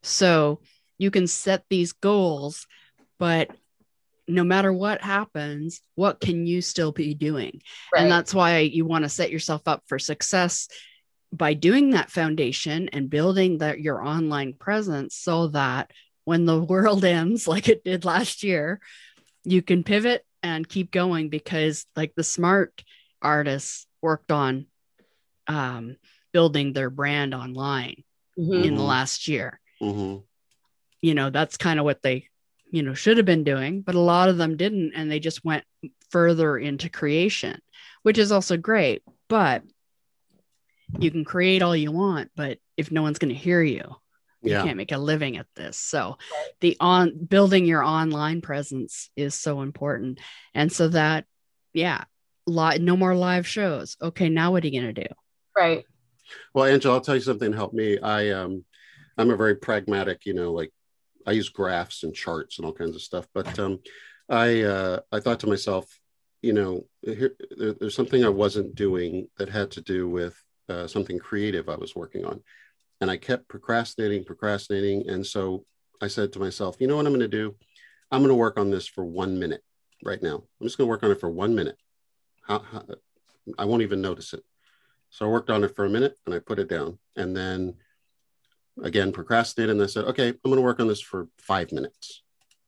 So 0.01 0.59
you 0.97 1.11
can 1.11 1.27
set 1.27 1.63
these 1.69 1.93
goals, 1.93 2.65
but 3.19 3.51
no 4.27 4.43
matter 4.43 4.73
what 4.73 5.01
happens, 5.01 5.81
what 5.93 6.19
can 6.19 6.47
you 6.47 6.63
still 6.63 6.91
be 6.91 7.13
doing? 7.13 7.61
And 7.95 8.11
that's 8.11 8.33
why 8.33 8.61
you 8.61 8.85
want 8.85 9.03
to 9.03 9.09
set 9.09 9.29
yourself 9.29 9.61
up 9.67 9.83
for 9.85 9.99
success 9.99 10.67
by 11.31 11.53
doing 11.53 11.91
that 11.91 12.09
foundation 12.09 12.89
and 12.89 13.07
building 13.07 13.59
that 13.59 13.79
your 13.79 14.03
online 14.03 14.53
presence 14.53 15.15
so 15.15 15.49
that 15.49 15.91
when 16.25 16.45
the 16.45 16.59
world 16.73 17.05
ends 17.05 17.47
like 17.47 17.69
it 17.69 17.83
did 17.83 18.03
last 18.03 18.41
year, 18.41 18.79
you 19.43 19.61
can 19.61 19.83
pivot 19.83 20.25
and 20.41 20.67
keep 20.67 20.89
going 20.89 21.29
because 21.29 21.85
like 21.95 22.15
the 22.15 22.23
smart 22.23 22.83
artists 23.21 23.85
worked 24.01 24.31
on 24.31 24.65
um, 25.45 25.97
building 26.31 26.73
their 26.73 26.89
brand 26.89 27.33
online 27.33 28.03
Mhm. 28.37 28.65
in 28.65 28.75
the 28.75 28.83
last 28.83 29.27
year. 29.27 29.59
Mhm. 29.81 30.23
You 31.01 31.13
know, 31.13 31.29
that's 31.29 31.57
kind 31.57 31.79
of 31.79 31.85
what 31.85 32.01
they, 32.01 32.27
you 32.71 32.83
know, 32.83 32.93
should 32.93 33.17
have 33.17 33.25
been 33.25 33.43
doing, 33.43 33.81
but 33.81 33.95
a 33.95 33.99
lot 33.99 34.29
of 34.29 34.37
them 34.37 34.57
didn't. 34.57 34.93
And 34.95 35.09
they 35.11 35.19
just 35.19 35.43
went 35.45 35.63
further 36.09 36.57
into 36.57 36.89
creation, 36.89 37.61
which 38.03 38.17
is 38.17 38.31
also 38.31 38.57
great. 38.57 39.03
But 39.27 39.63
you 40.99 41.11
can 41.11 41.25
create 41.25 41.61
all 41.61 41.75
you 41.75 41.91
want, 41.91 42.31
but 42.35 42.59
if 42.77 42.91
no 42.91 43.01
one's 43.01 43.19
going 43.19 43.33
to 43.33 43.39
hear 43.39 43.61
you, 43.61 43.95
you 44.41 44.53
can't 44.63 44.77
make 44.77 44.91
a 44.91 44.97
living 44.97 45.37
at 45.37 45.47
this. 45.55 45.77
So 45.77 46.17
the 46.61 46.77
on 46.79 47.25
building 47.25 47.65
your 47.65 47.83
online 47.83 48.41
presence 48.41 49.09
is 49.15 49.35
so 49.35 49.61
important. 49.61 50.19
And 50.53 50.71
so 50.71 50.87
that, 50.89 51.25
yeah, 51.73 52.05
li- 52.45 52.79
no 52.79 52.95
more 52.95 53.15
live 53.15 53.45
shows. 53.47 53.97
Okay, 54.01 54.29
now 54.29 54.51
what 54.51 54.63
are 54.63 54.67
you 54.67 54.79
going 54.81 54.93
to 54.93 55.01
do? 55.03 55.13
Right. 55.55 55.85
Well, 56.53 56.65
Angela, 56.65 56.95
I'll 56.95 57.01
tell 57.01 57.15
you 57.15 57.21
something 57.21 57.51
to 57.51 57.57
help 57.57 57.73
me. 57.73 57.99
I 57.99 58.31
um 58.31 58.65
I'm 59.17 59.31
a 59.31 59.37
very 59.37 59.55
pragmatic, 59.55 60.25
you 60.25 60.33
know, 60.33 60.51
like 60.51 60.71
I 61.25 61.31
use 61.31 61.49
graphs 61.49 62.03
and 62.03 62.13
charts 62.13 62.57
and 62.57 62.65
all 62.65 62.73
kinds 62.73 62.95
of 62.95 63.01
stuff. 63.01 63.27
But 63.33 63.57
um 63.59 63.79
I 64.29 64.61
uh 64.63 64.99
I 65.11 65.19
thought 65.19 65.39
to 65.41 65.47
myself, 65.47 65.87
you 66.41 66.53
know, 66.53 66.85
here, 67.01 67.35
there, 67.57 67.73
there's 67.73 67.95
something 67.95 68.23
I 68.23 68.29
wasn't 68.29 68.75
doing 68.75 69.27
that 69.37 69.49
had 69.49 69.71
to 69.71 69.81
do 69.81 70.07
with 70.07 70.35
uh, 70.69 70.87
something 70.87 71.17
creative 71.17 71.69
I 71.69 71.75
was 71.75 71.95
working 71.95 72.25
on. 72.25 72.41
And 73.01 73.09
I 73.09 73.17
kept 73.17 73.47
procrastinating, 73.47 74.23
procrastinating. 74.23 75.09
And 75.09 75.25
so 75.25 75.65
I 76.01 76.07
said 76.07 76.33
to 76.33 76.39
myself, 76.39 76.77
you 76.79 76.87
know 76.87 76.95
what 76.95 77.05
I'm 77.05 77.11
going 77.11 77.19
to 77.19 77.27
do? 77.27 77.55
I'm 78.11 78.21
going 78.21 78.29
to 78.29 78.35
work 78.35 78.59
on 78.59 78.69
this 78.69 78.87
for 78.87 79.03
one 79.05 79.39
minute 79.39 79.63
right 80.03 80.21
now. 80.21 80.35
I'm 80.35 80.67
just 80.67 80.77
going 80.77 80.87
to 80.87 80.89
work 80.89 81.03
on 81.03 81.11
it 81.11 81.19
for 81.19 81.29
one 81.29 81.55
minute. 81.55 81.77
How, 82.41 82.59
how, 82.59 82.83
I 83.57 83.65
won't 83.65 83.81
even 83.81 84.01
notice 84.01 84.33
it. 84.33 84.43
So 85.09 85.25
I 85.25 85.29
worked 85.29 85.49
on 85.49 85.63
it 85.63 85.75
for 85.75 85.85
a 85.85 85.89
minute 85.89 86.17
and 86.25 86.35
I 86.35 86.39
put 86.39 86.59
it 86.59 86.69
down. 86.69 86.99
And 87.15 87.35
then 87.35 87.75
again, 88.83 89.11
procrastinated. 89.11 89.75
And 89.75 89.83
I 89.83 89.87
said, 89.87 90.05
okay, 90.05 90.29
I'm 90.29 90.39
going 90.43 90.57
to 90.57 90.61
work 90.61 90.79
on 90.79 90.87
this 90.87 91.01
for 91.01 91.27
five 91.39 91.71
minutes. 91.71 92.23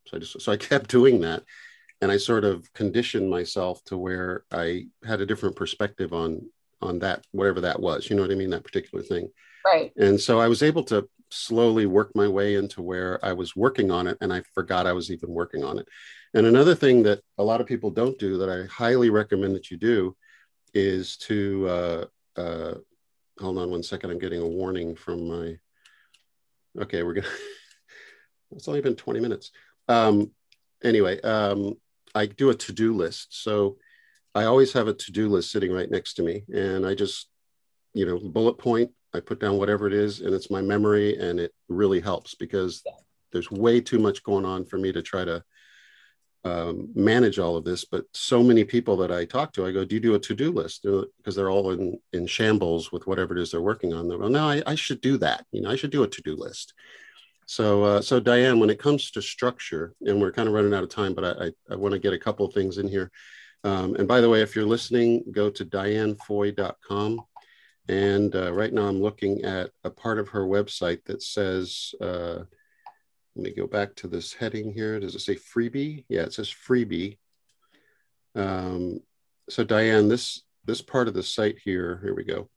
So 0.07 0.17
I 0.17 0.19
just, 0.19 0.41
so 0.41 0.51
I 0.51 0.57
kept 0.57 0.89
doing 0.89 1.21
that. 1.21 1.43
And 2.01 2.11
I 2.11 2.17
sort 2.17 2.45
of 2.45 2.71
conditioned 2.73 3.29
myself 3.29 3.83
to 3.85 3.97
where 3.97 4.45
I 4.51 4.87
had 5.05 5.19
a 5.19 5.25
different 5.25 5.57
perspective 5.57 6.13
on, 6.13 6.49
on 6.81 6.99
that, 6.99 7.25
whatever 7.31 7.61
that 7.61 7.81
was, 7.81 8.09
you 8.09 8.15
know 8.15 8.21
what 8.21 8.31
I 8.31 8.35
mean? 8.35 8.51
That 8.51 8.63
particular 8.63 9.03
thing. 9.03 9.29
Right. 9.65 9.91
And 9.97 10.19
so 10.19 10.39
I 10.39 10.47
was 10.47 10.63
able 10.63 10.83
to 10.85 11.09
slowly 11.29 11.85
work 11.85 12.15
my 12.15 12.27
way 12.27 12.55
into 12.55 12.81
where 12.81 13.23
I 13.23 13.33
was 13.33 13.55
working 13.55 13.91
on 13.91 14.07
it 14.07 14.17
and 14.21 14.33
I 14.33 14.43
forgot 14.53 14.87
I 14.87 14.93
was 14.93 15.11
even 15.11 15.29
working 15.29 15.63
on 15.63 15.77
it. 15.77 15.87
And 16.33 16.45
another 16.47 16.73
thing 16.73 17.03
that 17.03 17.21
a 17.37 17.43
lot 17.43 17.59
of 17.59 17.67
people 17.67 17.91
don't 17.91 18.17
do 18.17 18.37
that 18.37 18.49
I 18.49 18.65
highly 18.65 19.09
recommend 19.09 19.55
that 19.55 19.69
you 19.69 19.77
do 19.77 20.15
is 20.73 21.17
to 21.17 21.67
uh, 21.67 22.05
uh, 22.35 22.75
hold 23.39 23.57
on 23.57 23.71
one 23.71 23.83
second. 23.83 24.11
I'm 24.11 24.19
getting 24.19 24.41
a 24.41 24.47
warning 24.47 24.95
from 24.95 25.27
my. 25.27 25.57
Okay, 26.81 27.03
we're 27.03 27.13
gonna. 27.13 27.27
it's 28.51 28.67
only 28.67 28.81
been 28.81 28.95
20 28.95 29.19
minutes. 29.19 29.51
Um, 29.87 30.31
anyway, 30.83 31.19
um, 31.21 31.75
I 32.15 32.25
do 32.25 32.49
a 32.49 32.55
to-do 32.55 32.93
list. 32.93 33.41
So 33.43 33.77
I 34.35 34.45
always 34.45 34.73
have 34.73 34.87
a 34.87 34.93
to-do 34.93 35.29
list 35.29 35.51
sitting 35.51 35.71
right 35.71 35.89
next 35.89 36.15
to 36.15 36.23
me, 36.23 36.43
and 36.53 36.85
I 36.85 36.95
just, 36.95 37.29
you 37.93 38.05
know, 38.05 38.19
bullet 38.19 38.57
point. 38.57 38.91
I 39.13 39.19
put 39.19 39.39
down 39.39 39.57
whatever 39.57 39.87
it 39.87 39.93
is, 39.93 40.21
and 40.21 40.33
it's 40.35 40.51
my 40.51 40.61
memory, 40.61 41.17
and 41.17 41.39
it 41.39 41.51
really 41.67 41.99
helps 41.99 42.35
because 42.35 42.83
there's 43.31 43.49
way 43.49 43.81
too 43.81 43.97
much 43.97 44.23
going 44.23 44.45
on 44.45 44.65
for 44.65 44.77
me 44.77 44.91
to 44.91 45.01
try 45.01 45.25
to 45.25 45.43
um, 46.45 46.89
manage 46.95 47.39
all 47.39 47.57
of 47.57 47.65
this. 47.65 47.85
But 47.85 48.05
so 48.13 48.41
many 48.41 48.63
people 48.63 48.97
that 48.97 49.11
I 49.11 49.25
talk 49.25 49.53
to, 49.53 49.65
I 49.65 49.71
go, 49.71 49.85
"Do 49.85 49.95
you 49.95 50.01
do 50.01 50.15
a 50.15 50.19
to-do 50.19 50.51
list?" 50.51 50.83
Because 50.83 51.35
they're 51.35 51.49
all 51.49 51.71
in 51.71 51.99
in 52.13 52.27
shambles 52.27 52.91
with 52.91 53.07
whatever 53.07 53.35
it 53.35 53.41
is 53.41 53.51
they're 53.51 53.61
working 53.61 53.93
on. 53.93 54.07
They're, 54.07 54.17
well, 54.17 54.29
no, 54.29 54.47
I, 54.47 54.63
I 54.65 54.75
should 54.75 55.01
do 55.01 55.17
that. 55.17 55.45
You 55.51 55.61
know, 55.61 55.69
I 55.69 55.75
should 55.75 55.91
do 55.91 56.03
a 56.03 56.07
to-do 56.07 56.35
list. 56.35 56.73
So, 57.45 57.83
uh, 57.83 58.01
so 58.01 58.19
Diane, 58.19 58.59
when 58.59 58.69
it 58.69 58.77
comes 58.77 59.09
to 59.11 59.23
structure, 59.23 59.95
and 60.01 60.21
we're 60.21 60.31
kind 60.31 60.47
of 60.47 60.53
running 60.53 60.73
out 60.73 60.83
of 60.83 60.89
time, 60.89 61.15
but 61.15 61.25
I, 61.25 61.45
I, 61.45 61.51
I 61.71 61.75
want 61.77 61.93
to 61.93 61.99
get 61.99 62.13
a 62.13 62.19
couple 62.19 62.45
of 62.45 62.53
things 62.53 62.77
in 62.77 62.87
here. 62.87 63.09
Um, 63.63 63.95
and 63.95 64.07
by 64.07 64.21
the 64.21 64.29
way, 64.29 64.41
if 64.41 64.55
you're 64.55 64.67
listening, 64.67 65.23
go 65.31 65.49
to 65.49 65.65
dianefoy.com. 65.65 67.21
And 67.87 68.35
uh, 68.35 68.53
right 68.53 68.71
now 68.71 68.83
I'm 68.83 69.01
looking 69.01 69.43
at 69.43 69.71
a 69.83 69.89
part 69.89 70.19
of 70.19 70.29
her 70.29 70.45
website 70.45 71.03
that 71.05 71.23
says, 71.23 71.95
uh, 71.99 72.43
let 73.39 73.45
me 73.45 73.55
go 73.55 73.67
back 73.67 73.95
to 73.95 74.09
this 74.09 74.33
heading 74.33 74.73
here. 74.73 74.99
Does 74.99 75.15
it 75.15 75.19
say 75.19 75.35
freebie? 75.35 76.03
Yeah, 76.09 76.23
it 76.23 76.33
says 76.33 76.49
freebie. 76.49 77.17
Um, 78.35 78.99
so 79.49 79.63
Diane, 79.63 80.09
this, 80.09 80.43
this 80.65 80.81
part 80.81 81.07
of 81.07 81.13
the 81.13 81.23
site 81.23 81.57
here, 81.63 82.01
here 82.03 82.13
we 82.13 82.25
go. 82.25 82.49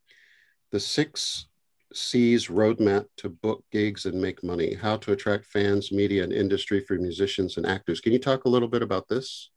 The 0.72 0.80
six 0.80 1.46
C's 1.94 2.48
roadmap 2.48 3.04
to 3.18 3.28
book 3.28 3.62
gigs 3.70 4.06
and 4.06 4.20
make 4.20 4.42
money, 4.42 4.74
how 4.74 4.96
to 4.96 5.12
attract 5.12 5.46
fans, 5.46 5.92
media, 5.92 6.24
and 6.24 6.32
industry 6.32 6.80
for 6.80 6.94
musicians 6.94 7.58
and 7.58 7.66
actors. 7.66 8.00
Can 8.00 8.12
you 8.12 8.18
talk 8.18 8.44
a 8.44 8.48
little 8.48 8.68
bit 8.68 8.82
about 8.82 9.06
this? 9.06 9.50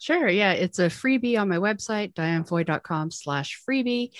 Sure. 0.00 0.28
Yeah. 0.28 0.52
It's 0.52 0.78
a 0.78 0.86
freebie 0.86 1.40
on 1.40 1.48
my 1.48 1.56
website, 1.56 2.14
dianefoy.com 2.14 3.10
slash 3.10 3.60
freebie. 3.68 4.10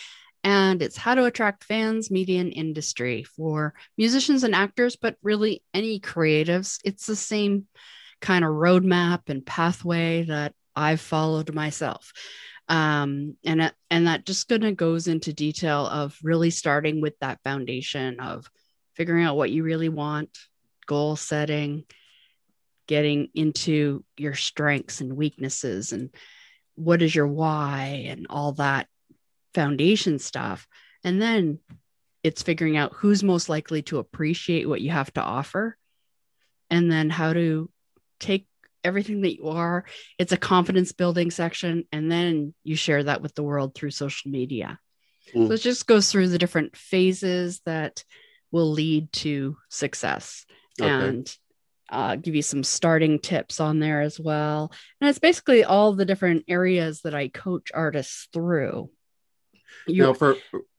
And 0.42 0.80
it's 0.80 0.96
how 0.96 1.14
to 1.14 1.24
attract 1.24 1.64
fans, 1.64 2.10
media, 2.10 2.40
and 2.40 2.52
industry 2.52 3.24
for 3.24 3.74
musicians 3.98 4.42
and 4.42 4.54
actors, 4.54 4.96
but 4.96 5.16
really 5.22 5.62
any 5.74 6.00
creatives. 6.00 6.78
It's 6.84 7.06
the 7.06 7.16
same 7.16 7.66
kind 8.20 8.44
of 8.44 8.50
roadmap 8.50 9.28
and 9.28 9.44
pathway 9.44 10.24
that 10.24 10.54
I've 10.74 11.00
followed 11.00 11.54
myself. 11.54 12.12
Um, 12.68 13.36
and, 13.44 13.72
and 13.90 14.06
that 14.06 14.24
just 14.24 14.48
kind 14.48 14.64
of 14.64 14.76
goes 14.76 15.08
into 15.08 15.32
detail 15.32 15.86
of 15.86 16.16
really 16.22 16.50
starting 16.50 17.00
with 17.00 17.18
that 17.20 17.40
foundation 17.42 18.20
of 18.20 18.48
figuring 18.94 19.24
out 19.24 19.36
what 19.36 19.50
you 19.50 19.62
really 19.62 19.88
want, 19.88 20.38
goal 20.86 21.16
setting, 21.16 21.84
getting 22.86 23.28
into 23.34 24.04
your 24.16 24.34
strengths 24.34 25.00
and 25.00 25.16
weaknesses 25.16 25.92
and 25.92 26.10
what 26.76 27.02
is 27.02 27.14
your 27.14 27.26
why 27.26 28.04
and 28.08 28.26
all 28.30 28.52
that 28.52 28.88
foundation 29.54 30.18
stuff. 30.18 30.66
And 31.04 31.20
then 31.20 31.58
it's 32.22 32.42
figuring 32.42 32.76
out 32.76 32.92
who's 32.94 33.22
most 33.22 33.48
likely 33.48 33.82
to 33.82 33.98
appreciate 33.98 34.68
what 34.68 34.80
you 34.80 34.90
have 34.90 35.12
to 35.14 35.22
offer 35.22 35.76
and 36.68 36.90
then 36.90 37.10
how 37.10 37.32
to 37.32 37.70
take 38.18 38.46
everything 38.84 39.22
that 39.22 39.36
you 39.36 39.48
are. 39.48 39.84
It's 40.18 40.32
a 40.32 40.36
confidence 40.36 40.92
building 40.92 41.30
section. 41.30 41.84
And 41.92 42.10
then 42.10 42.54
you 42.62 42.76
share 42.76 43.04
that 43.04 43.22
with 43.22 43.34
the 43.34 43.42
world 43.42 43.74
through 43.74 43.90
social 43.90 44.30
media. 44.30 44.78
Mm. 45.34 45.48
So 45.48 45.54
it 45.54 45.60
just 45.60 45.86
goes 45.86 46.10
through 46.10 46.28
the 46.28 46.38
different 46.38 46.76
phases 46.76 47.60
that 47.64 48.04
will 48.50 48.70
lead 48.70 49.12
to 49.12 49.56
success 49.68 50.44
Okay. 50.80 50.88
and 50.90 51.36
uh, 51.90 52.16
give 52.16 52.34
you 52.34 52.42
some 52.42 52.62
starting 52.62 53.18
tips 53.18 53.60
on 53.60 53.80
there 53.80 54.00
as 54.00 54.18
well. 54.18 54.72
And 55.00 55.10
it's 55.10 55.18
basically 55.18 55.64
all 55.64 55.92
the 55.92 56.04
different 56.04 56.44
areas 56.48 57.00
that 57.02 57.14
I 57.14 57.28
coach 57.28 57.70
artists 57.74 58.28
through. 58.32 58.90
You, 59.86 60.04
now, 60.04 60.12
for 60.12 60.36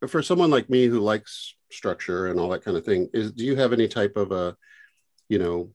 for 0.08 0.22
someone 0.22 0.50
like 0.50 0.70
me 0.70 0.86
who 0.86 1.00
likes 1.00 1.56
structure 1.72 2.28
and 2.28 2.40
all 2.40 2.50
that 2.50 2.64
kind 2.64 2.78
of 2.78 2.86
thing, 2.86 3.10
is 3.14 3.32
do 3.32 3.46
you 3.46 3.56
have 3.56 3.74
any 3.74 3.88
type 3.88 4.18
of 4.18 4.32
a, 4.32 4.56
you 5.30 5.40
know, 5.40 5.72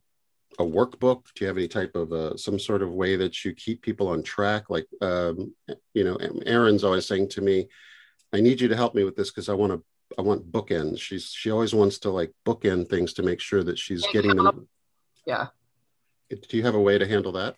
a 0.59 0.65
workbook? 0.65 1.25
Do 1.35 1.45
you 1.45 1.47
have 1.49 1.57
any 1.57 1.69
type 1.69 1.95
of 1.95 2.13
a, 2.13 2.39
some 2.39 2.59
sort 2.59 2.83
of 2.83 2.93
way 2.93 3.17
that 3.17 3.45
you 3.45 3.53
keep 3.55 3.83
people 3.83 4.09
on 4.09 4.23
track? 4.23 4.71
Like, 4.71 4.87
um, 5.01 5.55
you 5.95 6.05
know, 6.05 6.17
Erin's 6.47 6.85
always 6.85 7.07
saying 7.07 7.29
to 7.31 7.41
me, 7.41 7.69
"I 8.33 8.41
need 8.41 8.61
you 8.61 8.69
to 8.69 8.77
help 8.77 8.95
me 8.95 9.05
with 9.05 9.17
this 9.17 9.31
because 9.31 9.49
I 9.49 9.55
want 9.55 9.73
to." 9.73 9.83
I 10.17 10.23
want 10.23 10.53
bookends. 10.53 11.01
She's 11.01 11.33
she 11.33 11.51
always 11.51 11.75
wants 11.75 11.99
to 11.99 12.11
like 12.11 12.33
bookend 12.47 12.89
things 12.89 13.13
to 13.15 13.25
make 13.25 13.41
sure 13.41 13.65
that 13.65 13.77
she's 13.77 14.07
getting 14.13 14.37
them. 14.37 14.69
Yeah. 15.27 15.49
Do 16.31 16.57
you 16.57 16.63
have 16.63 16.77
a 16.77 16.81
way 16.81 16.97
to 16.97 17.07
handle 17.07 17.33
that? 17.33 17.57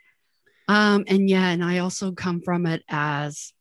um, 0.68 1.04
and 1.08 1.28
yeah, 1.28 1.48
and 1.50 1.62
I 1.62 1.78
also 1.78 2.12
come 2.12 2.40
from 2.40 2.64
it 2.64 2.82
as 2.88 3.52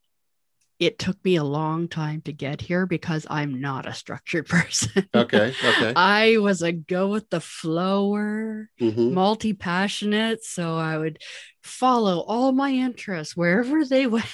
it 0.79 0.99
took 0.99 1.23
me 1.25 1.35
a 1.37 1.43
long 1.43 1.87
time 1.87 2.21
to 2.21 2.31
get 2.33 2.61
here 2.61 2.85
because 2.85 3.25
I'm 3.29 3.59
not 3.61 3.87
a 3.87 3.93
structured 3.93 4.45
person. 4.49 5.07
Okay. 5.15 5.53
Okay. 5.63 5.93
I 5.95 6.37
was 6.37 6.61
a 6.61 6.71
go 6.71 7.07
with 7.09 7.29
the 7.29 7.39
flower. 7.41 8.69
hmm 8.79 9.13
multi 9.13 9.53
passionate. 9.53 10.43
So 10.43 10.77
I 10.77 10.97
would 10.97 11.19
follow 11.63 12.19
all 12.19 12.51
my 12.51 12.71
interests 12.71 13.35
wherever 13.35 13.83
they 13.85 14.05
went. 14.17 14.25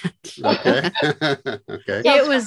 Okay. 0.44 0.90
okay. 1.02 2.02
It 2.04 2.28
was- 2.28 2.46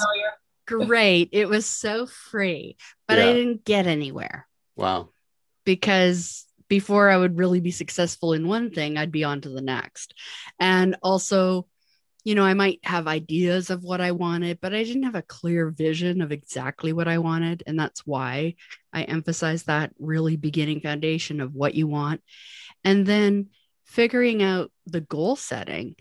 Great. 0.66 1.30
It 1.32 1.48
was 1.48 1.66
so 1.66 2.06
free, 2.08 2.76
but 3.08 3.18
I 3.20 3.32
didn't 3.34 3.64
get 3.64 3.88
anywhere 3.88 4.50
Wow. 4.76 5.12
because 5.64 6.46
before 6.68 7.10
I 7.10 7.16
would 7.16 7.38
really 7.38 7.62
be 7.62 7.72
successful 7.72 8.34
in 8.34 8.50
one 8.50 8.72
thing, 8.72 8.98
I'd 8.98 9.10
be 9.12 9.24
on 9.24 9.40
to 9.42 9.50
the 9.50 9.62
next. 9.62 10.14
And 10.60 10.98
also, 11.02 11.68
you 12.28 12.36
know, 12.36 12.44
I 12.44 12.56
might 12.56 12.82
have 12.84 13.08
ideas 13.08 13.70
of 13.70 13.86
what 13.86 14.02
I 14.02 14.12
wanted, 14.12 14.60
but 14.60 14.76
I 14.76 14.84
didn't 14.84 15.04
have 15.04 15.16
a 15.16 15.22
clear 15.22 15.70
vision 15.70 16.20
of 16.20 16.34
exactly 16.34 16.92
what 16.92 17.08
I 17.08 17.20
wanted. 17.20 17.64
And 17.66 17.80
that's 17.80 18.06
why 18.06 18.56
I 18.92 19.04
emphasize 19.04 19.64
that 19.64 19.94
really 19.98 20.36
beginning 20.36 20.82
foundation 20.82 21.40
of 21.40 21.56
what 21.56 21.74
you 21.74 21.88
want. 21.88 22.22
And 22.84 23.06
then 23.06 23.48
figuring 23.86 24.44
out 24.44 24.74
the 24.86 25.00
goal 25.00 25.38
setting, 25.38 25.96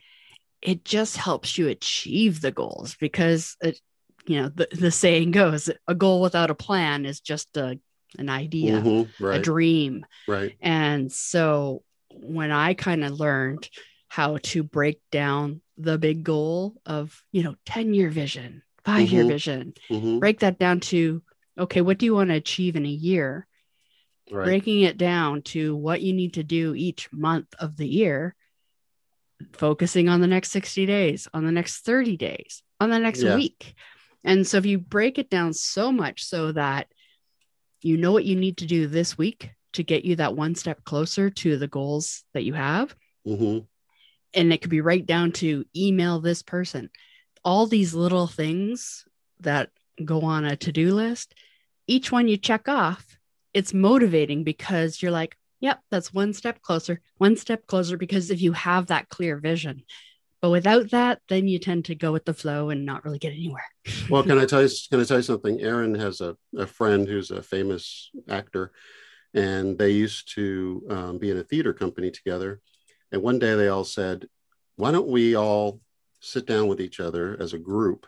it 0.61 0.85
just 0.85 1.17
helps 1.17 1.57
you 1.59 1.69
achieve 1.69 2.41
the 2.41 2.51
goals 2.51 2.97
because 2.99 3.57
it, 3.63 3.79
you 4.27 4.43
know, 4.43 4.49
the, 4.49 4.67
the 4.73 4.91
saying 4.91 5.31
goes, 5.31 5.71
a 5.87 5.95
goal 5.95 6.21
without 6.21 6.51
a 6.51 6.57
plan 6.57 7.07
is 7.07 7.21
just 7.21 7.57
a, 7.57 7.79
an 8.19 8.29
idea, 8.29 8.81
Mhm. 8.81 9.09
a 9.23 9.39
dream. 9.39 10.05
Right. 10.27 10.57
And 10.61 11.13
so 11.13 11.85
when 12.11 12.51
I 12.51 12.75
kind 12.75 13.05
of 13.05 13.13
learned 13.13 13.71
how 14.09 14.39
to 14.39 14.65
break 14.65 15.01
down 15.13 15.61
the 15.79 15.99
big 15.99 16.25
goal 16.25 16.81
of, 16.87 17.23
you 17.33 17.43
know, 17.43 17.55
10 17.67 17.93
year 17.95 18.11
vision, 18.11 18.63
five 18.85 19.11
year 19.11 19.25
Mhm. 19.25 19.29
vision. 19.29 19.75
Mhm. 19.91 20.21
Break 20.21 20.41
that 20.41 20.59
down 20.59 20.81
to, 20.81 21.23
okay, 21.59 21.81
what 21.81 21.99
do 21.99 22.07
you 22.07 22.15
want 22.15 22.31
to 22.31 22.37
achieve 22.37 22.77
in 22.77 22.87
a 22.87 22.91
year? 22.91 23.47
Right. 24.31 24.45
Breaking 24.45 24.81
it 24.83 24.97
down 24.97 25.43
to 25.43 25.77
what 25.77 26.03
you 26.03 26.13
need 26.13 26.35
to 26.35 26.43
do 26.43 26.75
each 26.75 27.13
month 27.13 27.55
of 27.59 27.77
the 27.77 27.87
year, 27.87 28.35
focusing 29.53 30.09
on 30.09 30.21
the 30.21 30.27
next 30.27 30.51
60 30.51 30.87
days, 30.87 31.29
on 31.33 31.45
the 31.45 31.53
next 31.53 31.85
30 31.85 32.17
days, 32.17 32.63
on 32.81 32.91
the 32.91 32.99
next 32.99 33.23
Yeah. 33.23 33.35
week. 33.35 33.75
And 34.25 34.47
so 34.47 34.57
if 34.59 34.67
you 34.67 34.79
break 34.79 35.19
it 35.19 35.31
down 35.31 35.53
so 35.53 35.93
much 35.93 36.25
so 36.25 36.53
that 36.53 36.89
you 37.83 37.97
know 37.97 38.13
what 38.13 38.25
you 38.25 38.35
need 38.35 38.57
to 38.59 38.67
do 38.67 38.87
this 38.87 39.17
week 39.17 39.51
to 39.75 39.85
get 39.85 40.05
you 40.05 40.17
that 40.17 40.35
one 40.35 40.55
step 40.55 40.83
closer 40.85 41.31
to 41.31 41.59
the 41.59 41.69
goals 41.69 42.25
that 42.33 42.45
you 42.45 42.55
have, 42.55 42.97
hmm 43.25 43.59
and 44.37 44.53
it 44.53 44.61
could 44.61 44.71
be 44.71 44.81
right 44.81 45.05
down 45.05 45.33
to 45.33 45.65
email 45.75 46.21
this 46.21 46.43
person 46.43 46.91
all 47.45 47.67
these 47.67 47.95
little 47.95 48.27
things 48.27 49.05
that 49.41 49.71
go 50.05 50.23
on 50.23 50.45
a 50.45 50.57
to-do 50.57 50.95
list 50.95 51.35
each 51.87 52.13
one 52.13 52.29
you 52.29 52.37
check 52.37 52.69
off 52.69 53.19
it's 53.55 53.75
motivating 53.75 54.45
because 54.45 55.03
you're 55.03 55.11
like 55.11 55.37
yep 55.61 55.81
that's 55.91 56.13
one 56.13 56.33
step 56.33 56.61
closer 56.63 57.01
one 57.19 57.37
step 57.37 57.67
closer 57.67 57.97
because 57.97 58.31
if 58.31 58.41
you 58.41 58.53
have 58.53 58.87
that 58.87 59.09
clear 59.09 59.39
vision 59.39 59.83
but 60.41 60.51
without 60.51 60.91
that 60.91 61.21
then 61.29 61.49
you 61.49 61.59
tend 61.59 61.85
to 61.85 61.95
go 61.95 62.13
with 62.13 62.25
the 62.25 62.35
flow 62.35 62.71
and 62.71 62.85
not 62.85 63.05
really 63.05 63.19
get 63.19 63.33
anywhere 63.33 63.65
Well, 64.11 64.23
can 64.23 64.39
I 64.39 64.47
tell 64.47 64.63
you? 64.63 64.69
Can 64.91 65.01
I 65.01 65.05
tell 65.05 65.19
you 65.19 65.23
something? 65.23 65.61
Erin 65.61 65.95
has 65.95 66.21
a, 66.21 66.37
a 66.57 66.67
friend 66.67 67.07
who's 67.07 67.31
a 67.31 67.43
famous 67.43 68.11
actor, 68.29 68.73
and 69.35 69.79
they 69.79 69.91
used 69.91 70.33
to 70.35 70.83
um, 70.91 71.19
be 71.19 71.31
in 71.31 71.39
a 71.39 71.45
theater 71.45 71.73
company 71.73 72.11
together. 72.11 72.61
And 73.17 73.25
one 73.25 73.39
day 73.39 73.55
they 73.55 73.69
all 73.69 73.85
said, 73.85 74.29
"Why 74.77 74.93
don't 74.93 75.09
we 75.09 75.35
all 75.35 75.81
sit 76.21 76.45
down 76.45 76.69
with 76.69 76.83
each 76.83 77.01
other 77.01 77.35
as 77.41 77.55
a 77.55 77.59
group, 77.59 78.07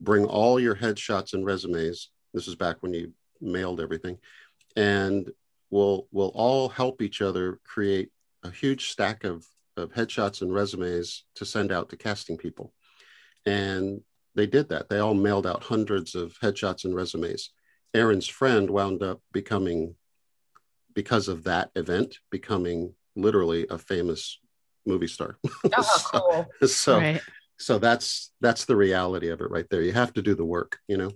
bring 0.00 0.24
all 0.24 0.58
your 0.58 0.74
headshots 0.74 1.34
and 1.34 1.46
resumes? 1.46 2.10
This 2.34 2.48
is 2.48 2.56
back 2.56 2.82
when 2.82 2.92
you 2.92 3.14
mailed 3.40 3.80
everything, 3.80 4.18
and 4.74 5.30
we'll 5.70 6.08
we'll 6.10 6.32
all 6.34 6.68
help 6.68 7.00
each 7.00 7.22
other 7.22 7.60
create 7.62 8.10
a 8.42 8.50
huge 8.50 8.90
stack 8.90 9.22
of 9.22 9.46
of 9.76 9.92
headshots 9.92 10.42
and 10.42 10.52
resumes 10.52 11.24
to 11.36 11.44
send 11.44 11.70
out 11.70 11.88
to 11.90 11.96
casting 11.96 12.36
people." 12.36 12.74
And 13.46 14.02
they 14.34 14.48
did 14.48 14.70
that. 14.70 14.88
They 14.88 14.98
all 14.98 15.14
mailed 15.14 15.46
out 15.46 15.62
hundreds 15.62 16.16
of 16.16 16.36
headshots 16.40 16.84
and 16.84 16.92
resumes. 16.92 17.50
Erin's 17.94 18.26
friend 18.26 18.68
wound 18.68 19.00
up 19.04 19.22
becoming, 19.30 19.94
because 20.92 21.28
of 21.28 21.44
that 21.44 21.70
event, 21.76 22.18
becoming 22.30 22.96
literally 23.22 23.66
a 23.70 23.78
famous 23.78 24.38
movie 24.86 25.06
star. 25.06 25.36
Oh, 25.76 25.82
how 26.12 26.20
cool. 26.20 26.68
so, 26.68 26.98
right 26.98 27.22
so 27.60 27.78
that's 27.78 28.32
that's 28.40 28.64
the 28.64 28.74
reality 28.74 29.28
of 29.28 29.40
it 29.40 29.50
right 29.50 29.66
there. 29.70 29.82
You 29.82 29.92
have 29.92 30.14
to 30.14 30.22
do 30.22 30.34
the 30.34 30.44
work, 30.44 30.78
you 30.88 30.96
know. 30.96 31.10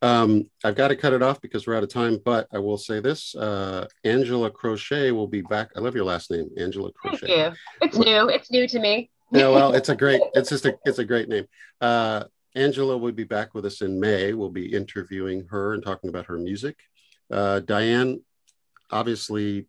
Um, 0.00 0.50
I've 0.64 0.74
got 0.74 0.88
to 0.88 0.96
cut 0.96 1.12
it 1.12 1.22
off 1.22 1.40
because 1.40 1.66
we're 1.66 1.76
out 1.76 1.82
of 1.84 1.90
time, 1.90 2.18
but 2.24 2.48
I 2.52 2.58
will 2.58 2.78
say 2.78 2.98
this: 2.98 3.34
uh, 3.34 3.86
Angela 4.02 4.50
Crochet 4.50 5.12
will 5.12 5.28
be 5.28 5.42
back. 5.42 5.70
I 5.76 5.80
love 5.80 5.94
your 5.94 6.06
last 6.06 6.30
name, 6.30 6.48
Angela 6.56 6.90
Thank 7.02 7.20
Crochet. 7.20 7.38
you. 7.38 7.52
It's 7.82 7.96
new. 7.96 8.28
It's 8.28 8.50
new 8.50 8.66
to 8.66 8.80
me. 8.80 9.10
yeah, 9.30 9.48
well, 9.48 9.74
it's 9.74 9.90
a 9.90 9.96
great, 9.96 10.20
it's 10.34 10.48
just 10.48 10.66
a, 10.66 10.76
it's 10.84 10.98
a 10.98 11.04
great 11.04 11.28
name. 11.28 11.46
Uh, 11.80 12.24
Angela 12.54 12.96
will 12.96 13.12
be 13.12 13.24
back 13.24 13.54
with 13.54 13.64
us 13.66 13.80
in 13.82 14.00
May. 14.00 14.32
We'll 14.32 14.50
be 14.50 14.72
interviewing 14.72 15.46
her 15.50 15.74
and 15.74 15.82
talking 15.82 16.08
about 16.10 16.26
her 16.26 16.38
music. 16.38 16.76
Uh, 17.30 17.60
Diane, 17.60 18.22
obviously, 18.90 19.66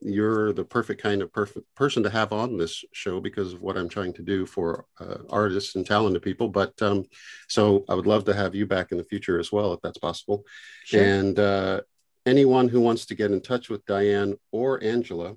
you're 0.00 0.52
the 0.52 0.64
perfect 0.64 1.02
kind 1.02 1.22
of 1.22 1.32
perfect 1.32 1.66
person 1.74 2.02
to 2.02 2.10
have 2.10 2.32
on 2.32 2.56
this 2.56 2.84
show 2.92 3.20
because 3.20 3.52
of 3.52 3.62
what 3.62 3.76
I'm 3.76 3.88
trying 3.88 4.12
to 4.14 4.22
do 4.22 4.46
for 4.46 4.86
uh, 5.00 5.18
artists 5.30 5.74
and 5.74 5.86
talented 5.86 6.22
people. 6.22 6.48
But 6.48 6.80
um, 6.82 7.04
so 7.48 7.84
I 7.88 7.94
would 7.94 8.06
love 8.06 8.24
to 8.26 8.34
have 8.34 8.54
you 8.54 8.66
back 8.66 8.92
in 8.92 8.98
the 8.98 9.04
future 9.04 9.38
as 9.38 9.50
well, 9.50 9.72
if 9.72 9.80
that's 9.82 9.98
possible. 9.98 10.44
Sure. 10.84 11.02
And 11.02 11.38
uh, 11.38 11.80
anyone 12.26 12.68
who 12.68 12.80
wants 12.80 13.06
to 13.06 13.14
get 13.14 13.30
in 13.30 13.40
touch 13.40 13.68
with 13.68 13.84
Diane 13.86 14.36
or 14.52 14.82
Angela, 14.82 15.36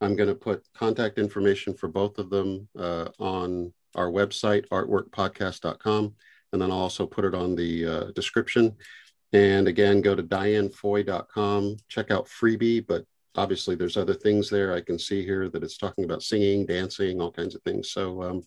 I'm 0.00 0.16
going 0.16 0.28
to 0.28 0.34
put 0.34 0.66
contact 0.74 1.18
information 1.18 1.74
for 1.74 1.88
both 1.88 2.18
of 2.18 2.30
them 2.30 2.68
uh, 2.78 3.08
on 3.18 3.72
our 3.94 4.10
website, 4.10 4.66
arttalkpodcast.com. 4.68 6.14
And 6.52 6.60
then 6.60 6.70
I'll 6.70 6.78
also 6.78 7.06
put 7.06 7.24
it 7.24 7.34
on 7.34 7.54
the 7.54 7.86
uh, 7.86 8.04
description. 8.12 8.76
And 9.32 9.68
again, 9.68 10.00
go 10.00 10.16
to 10.16 10.22
dianefoy.com, 10.22 11.76
check 11.88 12.10
out 12.10 12.26
Freebie, 12.26 12.84
but 12.84 13.04
obviously 13.36 13.74
there's 13.74 13.96
other 13.96 14.14
things 14.14 14.50
there. 14.50 14.74
I 14.74 14.80
can 14.80 14.98
see 14.98 15.24
here 15.24 15.48
that 15.48 15.62
it's 15.62 15.78
talking 15.78 16.04
about 16.04 16.22
singing, 16.22 16.66
dancing, 16.66 17.20
all 17.20 17.30
kinds 17.30 17.54
of 17.54 17.62
things. 17.62 17.90
So, 17.90 18.22
um, 18.22 18.42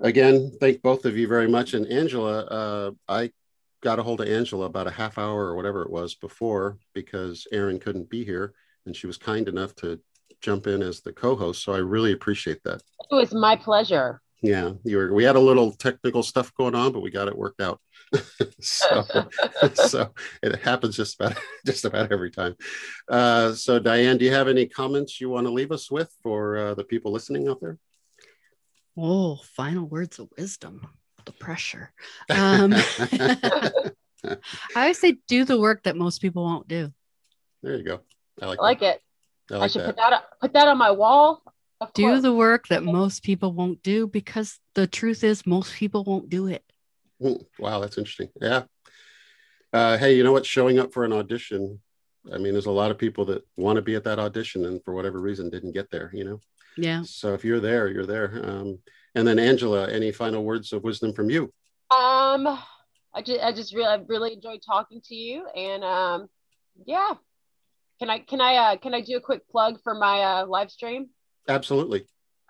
again, 0.00 0.52
thank 0.60 0.82
both 0.82 1.04
of 1.04 1.16
you 1.16 1.28
very 1.28 1.48
much. 1.48 1.74
And 1.74 1.86
Angela, 1.86 2.44
uh, 2.44 2.90
I 3.08 3.30
got 3.82 3.98
a 3.98 4.02
hold 4.02 4.20
of 4.20 4.28
Angela 4.28 4.66
about 4.66 4.86
a 4.86 4.90
half 4.92 5.18
hour 5.18 5.46
or 5.46 5.56
whatever 5.56 5.82
it 5.82 5.90
was 5.90 6.14
before 6.14 6.78
because 6.94 7.46
Erin 7.52 7.78
couldn't 7.78 8.08
be 8.08 8.24
here. 8.24 8.54
And 8.86 8.96
she 8.96 9.06
was 9.06 9.18
kind 9.18 9.48
enough 9.48 9.74
to 9.76 10.00
jump 10.40 10.66
in 10.66 10.82
as 10.82 11.00
the 11.00 11.12
co-host. 11.12 11.62
So 11.62 11.72
I 11.72 11.78
really 11.78 12.12
appreciate 12.12 12.62
that. 12.64 12.82
It 13.10 13.14
was 13.14 13.32
my 13.32 13.56
pleasure. 13.56 14.20
Yeah, 14.42 14.72
you 14.84 14.98
were. 14.98 15.14
We 15.14 15.24
had 15.24 15.36
a 15.36 15.40
little 15.40 15.72
technical 15.72 16.22
stuff 16.22 16.52
going 16.54 16.74
on, 16.74 16.92
but 16.92 17.00
we 17.00 17.10
got 17.10 17.28
it 17.28 17.36
worked 17.36 17.62
out. 17.62 17.80
so, 18.60 19.04
so 19.74 20.10
it 20.42 20.56
happens 20.62 20.96
just 20.96 21.20
about 21.20 21.36
just 21.66 21.84
about 21.84 22.12
every 22.12 22.30
time. 22.30 22.56
Uh, 23.08 23.52
so, 23.52 23.78
Diane, 23.78 24.18
do 24.18 24.24
you 24.24 24.32
have 24.32 24.48
any 24.48 24.66
comments 24.66 25.20
you 25.20 25.28
want 25.30 25.46
to 25.46 25.52
leave 25.52 25.72
us 25.72 25.90
with 25.90 26.12
for 26.22 26.56
uh, 26.56 26.74
the 26.74 26.84
people 26.84 27.12
listening 27.12 27.48
out 27.48 27.60
there? 27.60 27.78
oh 28.96 29.40
final 29.56 29.84
words 29.86 30.20
of 30.20 30.28
wisdom 30.38 30.86
the 31.24 31.32
pressure 31.32 31.92
um 32.30 32.72
i 34.22 34.40
always 34.76 35.00
say 35.00 35.16
do 35.26 35.44
the 35.44 35.58
work 35.58 35.82
that 35.82 35.96
most 35.96 36.20
people 36.22 36.44
won't 36.44 36.68
do 36.68 36.92
there 37.64 37.76
you 37.76 37.82
go. 37.82 38.00
I 38.42 38.46
like, 38.46 38.58
I 38.60 38.62
like 38.62 38.82
it. 38.82 39.00
that. 39.48 39.60
I 39.60 39.64
I, 39.64 39.66
should 39.68 39.80
that. 39.82 39.86
put 39.86 39.96
that 39.96 40.12
up- 40.12 40.30
put 40.40 40.52
that 40.52 40.68
on 40.68 40.76
my 40.76 40.90
wall. 40.90 41.42
Of 41.80 41.92
do 41.94 42.02
course. 42.02 42.22
the 42.22 42.34
work 42.34 42.68
that 42.68 42.82
most 42.84 43.22
people 43.22 43.52
won't 43.52 43.82
do 43.82 44.06
because 44.06 44.60
the 44.74 44.86
truth 44.86 45.24
is 45.24 45.46
most 45.46 45.74
people 45.74 46.04
won't 46.04 46.28
do 46.28 46.46
it 46.46 46.62
Wow, 47.20 47.80
that's 47.80 47.98
interesting. 47.98 48.28
Yeah. 48.40 48.64
Uh, 49.72 49.96
hey, 49.98 50.16
you 50.16 50.22
know 50.22 50.32
what? 50.32 50.46
Showing 50.46 50.78
up 50.78 50.92
for 50.92 51.04
an 51.04 51.12
audition. 51.12 51.80
I 52.32 52.38
mean, 52.38 52.52
there's 52.52 52.66
a 52.66 52.70
lot 52.70 52.90
of 52.90 52.98
people 52.98 53.24
that 53.26 53.44
want 53.56 53.76
to 53.76 53.82
be 53.82 53.94
at 53.96 54.04
that 54.04 54.18
audition 54.18 54.64
and 54.64 54.82
for 54.84 54.94
whatever 54.94 55.20
reason 55.20 55.50
didn't 55.50 55.72
get 55.72 55.90
there. 55.90 56.10
You 56.14 56.24
know. 56.24 56.40
yeah 56.76 57.02
So 57.04 57.34
if 57.34 57.44
you're 57.44 57.60
there, 57.60 57.88
you're 57.88 58.06
there. 58.06 58.40
Um, 58.44 58.78
and 59.14 59.26
then 59.26 59.38
Angela, 59.38 59.90
any 59.90 60.12
final 60.12 60.44
words 60.44 60.72
of 60.72 60.82
wisdom 60.82 61.12
from 61.12 61.30
you? 61.30 61.52
Um, 61.90 62.46
I 63.14 63.22
just 63.22 63.40
I 63.42 63.52
just 63.52 63.74
really 63.74 63.88
I 63.88 64.00
really 64.06 64.32
enjoyed 64.32 64.60
talking 64.64 65.00
to 65.06 65.14
you, 65.14 65.46
and 65.54 65.84
um, 65.84 66.28
yeah. 66.86 67.14
Can 68.00 68.10
I 68.10 68.18
can 68.18 68.40
I 68.40 68.56
uh, 68.56 68.76
can 68.76 68.92
I 68.92 69.00
do 69.00 69.16
a 69.16 69.20
quick 69.20 69.48
plug 69.48 69.78
for 69.84 69.94
my 69.94 70.20
uh, 70.20 70.46
live 70.46 70.70
stream? 70.70 71.10
Absolutely. 71.48 72.06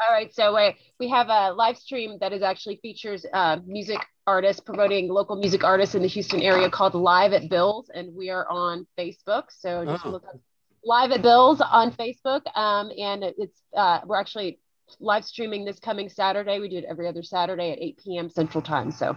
All 0.06 0.12
right, 0.12 0.34
so 0.34 0.54
we 0.54 0.76
we 0.98 1.08
have 1.08 1.28
a 1.28 1.52
live 1.52 1.78
stream 1.78 2.18
that 2.20 2.32
is 2.32 2.42
actually 2.42 2.76
features 2.82 3.24
uh, 3.32 3.58
music 3.66 3.98
artists 4.26 4.60
promoting 4.60 5.08
local 5.08 5.36
music 5.36 5.64
artists 5.64 5.94
in 5.94 6.02
the 6.02 6.08
Houston 6.08 6.40
area 6.40 6.68
called 6.68 6.94
Live 6.94 7.32
at 7.32 7.48
Bill's, 7.48 7.90
and 7.94 8.14
we 8.14 8.28
are 8.30 8.46
on 8.50 8.86
Facebook. 8.98 9.44
So 9.50 9.84
just 9.84 10.04
Oh. 10.04 10.10
look 10.10 10.24
up 10.26 10.38
Live 10.84 11.12
at 11.12 11.22
Bill's 11.22 11.60
on 11.62 11.92
Facebook, 11.92 12.42
um, 12.56 12.90
and 12.98 13.24
it's 13.24 13.62
uh, 13.76 14.00
we're 14.04 14.16
actually 14.18 14.58
live 15.00 15.24
streaming 15.24 15.64
this 15.64 15.78
coming 15.78 16.08
Saturday. 16.10 16.58
We 16.60 16.68
do 16.68 16.76
it 16.78 16.84
every 16.84 17.08
other 17.08 17.22
Saturday 17.22 17.72
at 17.72 17.78
8 17.80 18.00
p.m. 18.04 18.28
Central 18.28 18.60
Time. 18.62 18.90
So 18.90 19.16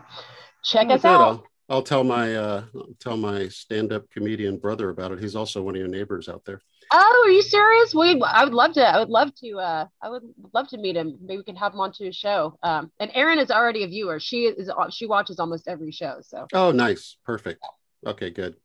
check 0.64 0.88
Oh, 0.90 0.94
us 0.94 1.02
good. 1.02 1.08
out. 1.10 1.22
I'll, 1.22 1.44
I'll 1.70 1.82
tell 1.84 2.04
my 2.06 2.34
uh, 2.36 2.64
I'll 2.74 2.88
tell 3.00 3.18
my 3.18 3.50
stand-up 3.50 4.10
comedian 4.10 4.58
brother 4.58 4.90
about 4.90 5.12
it. 5.12 5.20
He's 5.20 5.36
also 5.36 5.62
one 5.62 5.76
of 5.76 5.80
your 5.80 5.90
neighbors 5.90 6.30
out 6.30 6.46
there. 6.46 6.62
Oh, 6.92 7.24
are 7.26 7.32
you 7.32 7.42
serious? 7.42 7.94
We 7.94 8.22
I 8.22 8.44
would 8.44 8.54
love 8.54 8.74
to. 8.74 8.86
I 8.88 9.00
would 9.00 9.10
love 9.10 9.34
to. 9.36 9.58
Uh, 9.58 9.86
I 10.02 10.10
would 10.10 10.24
love 10.54 10.68
to 10.70 10.78
meet 10.78 10.96
him. 10.96 11.18
Maybe 11.22 11.38
we 11.38 11.44
can 11.44 11.56
have 11.56 11.74
him 11.74 11.80
onto 11.80 12.06
a 12.06 12.14
show. 12.14 12.58
Um, 12.64 12.92
and 13.00 13.12
Erin 13.14 13.40
is 13.40 13.52
already 13.52 13.84
a 13.84 13.88
viewer. 13.88 14.20
She 14.20 14.46
is. 14.46 14.70
She 14.92 15.06
watches 15.06 15.40
almost 15.40 15.68
every 15.68 15.92
show. 15.92 16.20
So 16.22 16.48
Oh, 16.54 16.72
nice. 16.72 17.18
Perfect. 17.26 17.66
Okay, 18.06 18.30
good. 18.30 18.56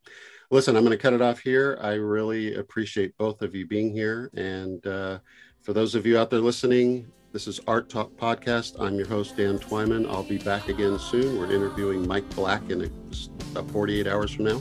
Listen, 0.51 0.77
I'm 0.77 0.85
going 0.85 0.97
to 0.97 1.03
cut 1.03 1.15
it 1.15 1.23
off 1.23 1.41
here. 1.41 1.79
I 1.81 1.95
really 1.95 2.55
appreciate 2.57 3.17
both 3.17 3.41
of 3.41 3.55
you 3.55 3.67
being 3.67 3.91
here. 3.91 4.31
And 4.35 4.87
uh, 4.87 5.19
for 5.63 5.73
those 5.73 5.95
of 5.95 6.05
you 6.05 6.19
out 6.19 6.29
there 6.29 6.41
listening, 6.41 7.11
this 7.33 7.47
is 7.47 7.59
Art 7.67 7.89
Talk 7.89 8.15
Podcast. 8.19 8.79
I'm 8.79 8.97
your 8.97 9.09
host, 9.09 9.39
Dan 9.39 9.59
Twyman. 9.59 10.07
I'll 10.11 10.23
be 10.23 10.37
back 10.37 10.69
again 10.69 10.99
soon. 10.99 11.39
We're 11.39 11.51
interviewing 11.51 12.07
Mike 12.07 12.29
Black 12.37 12.69
in 12.69 12.93
about 13.53 13.71
48 13.71 14.07
hours 14.07 14.31
from 14.33 14.45
now. 14.45 14.61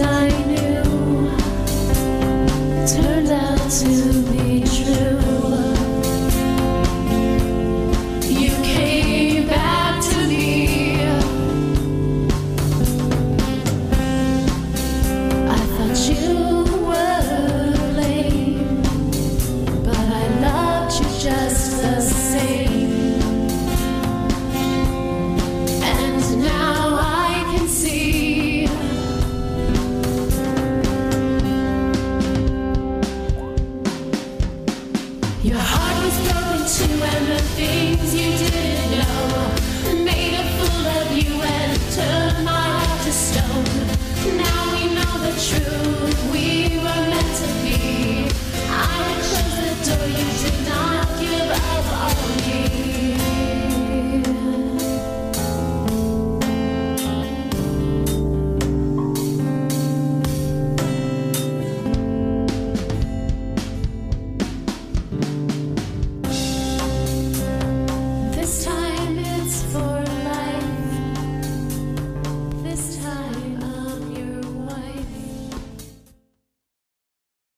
I 0.00 0.28
knew 0.46 1.30
turned 2.86 3.30
out 3.32 3.70
to 3.70 4.22
be 4.30 4.62
true. 4.62 5.17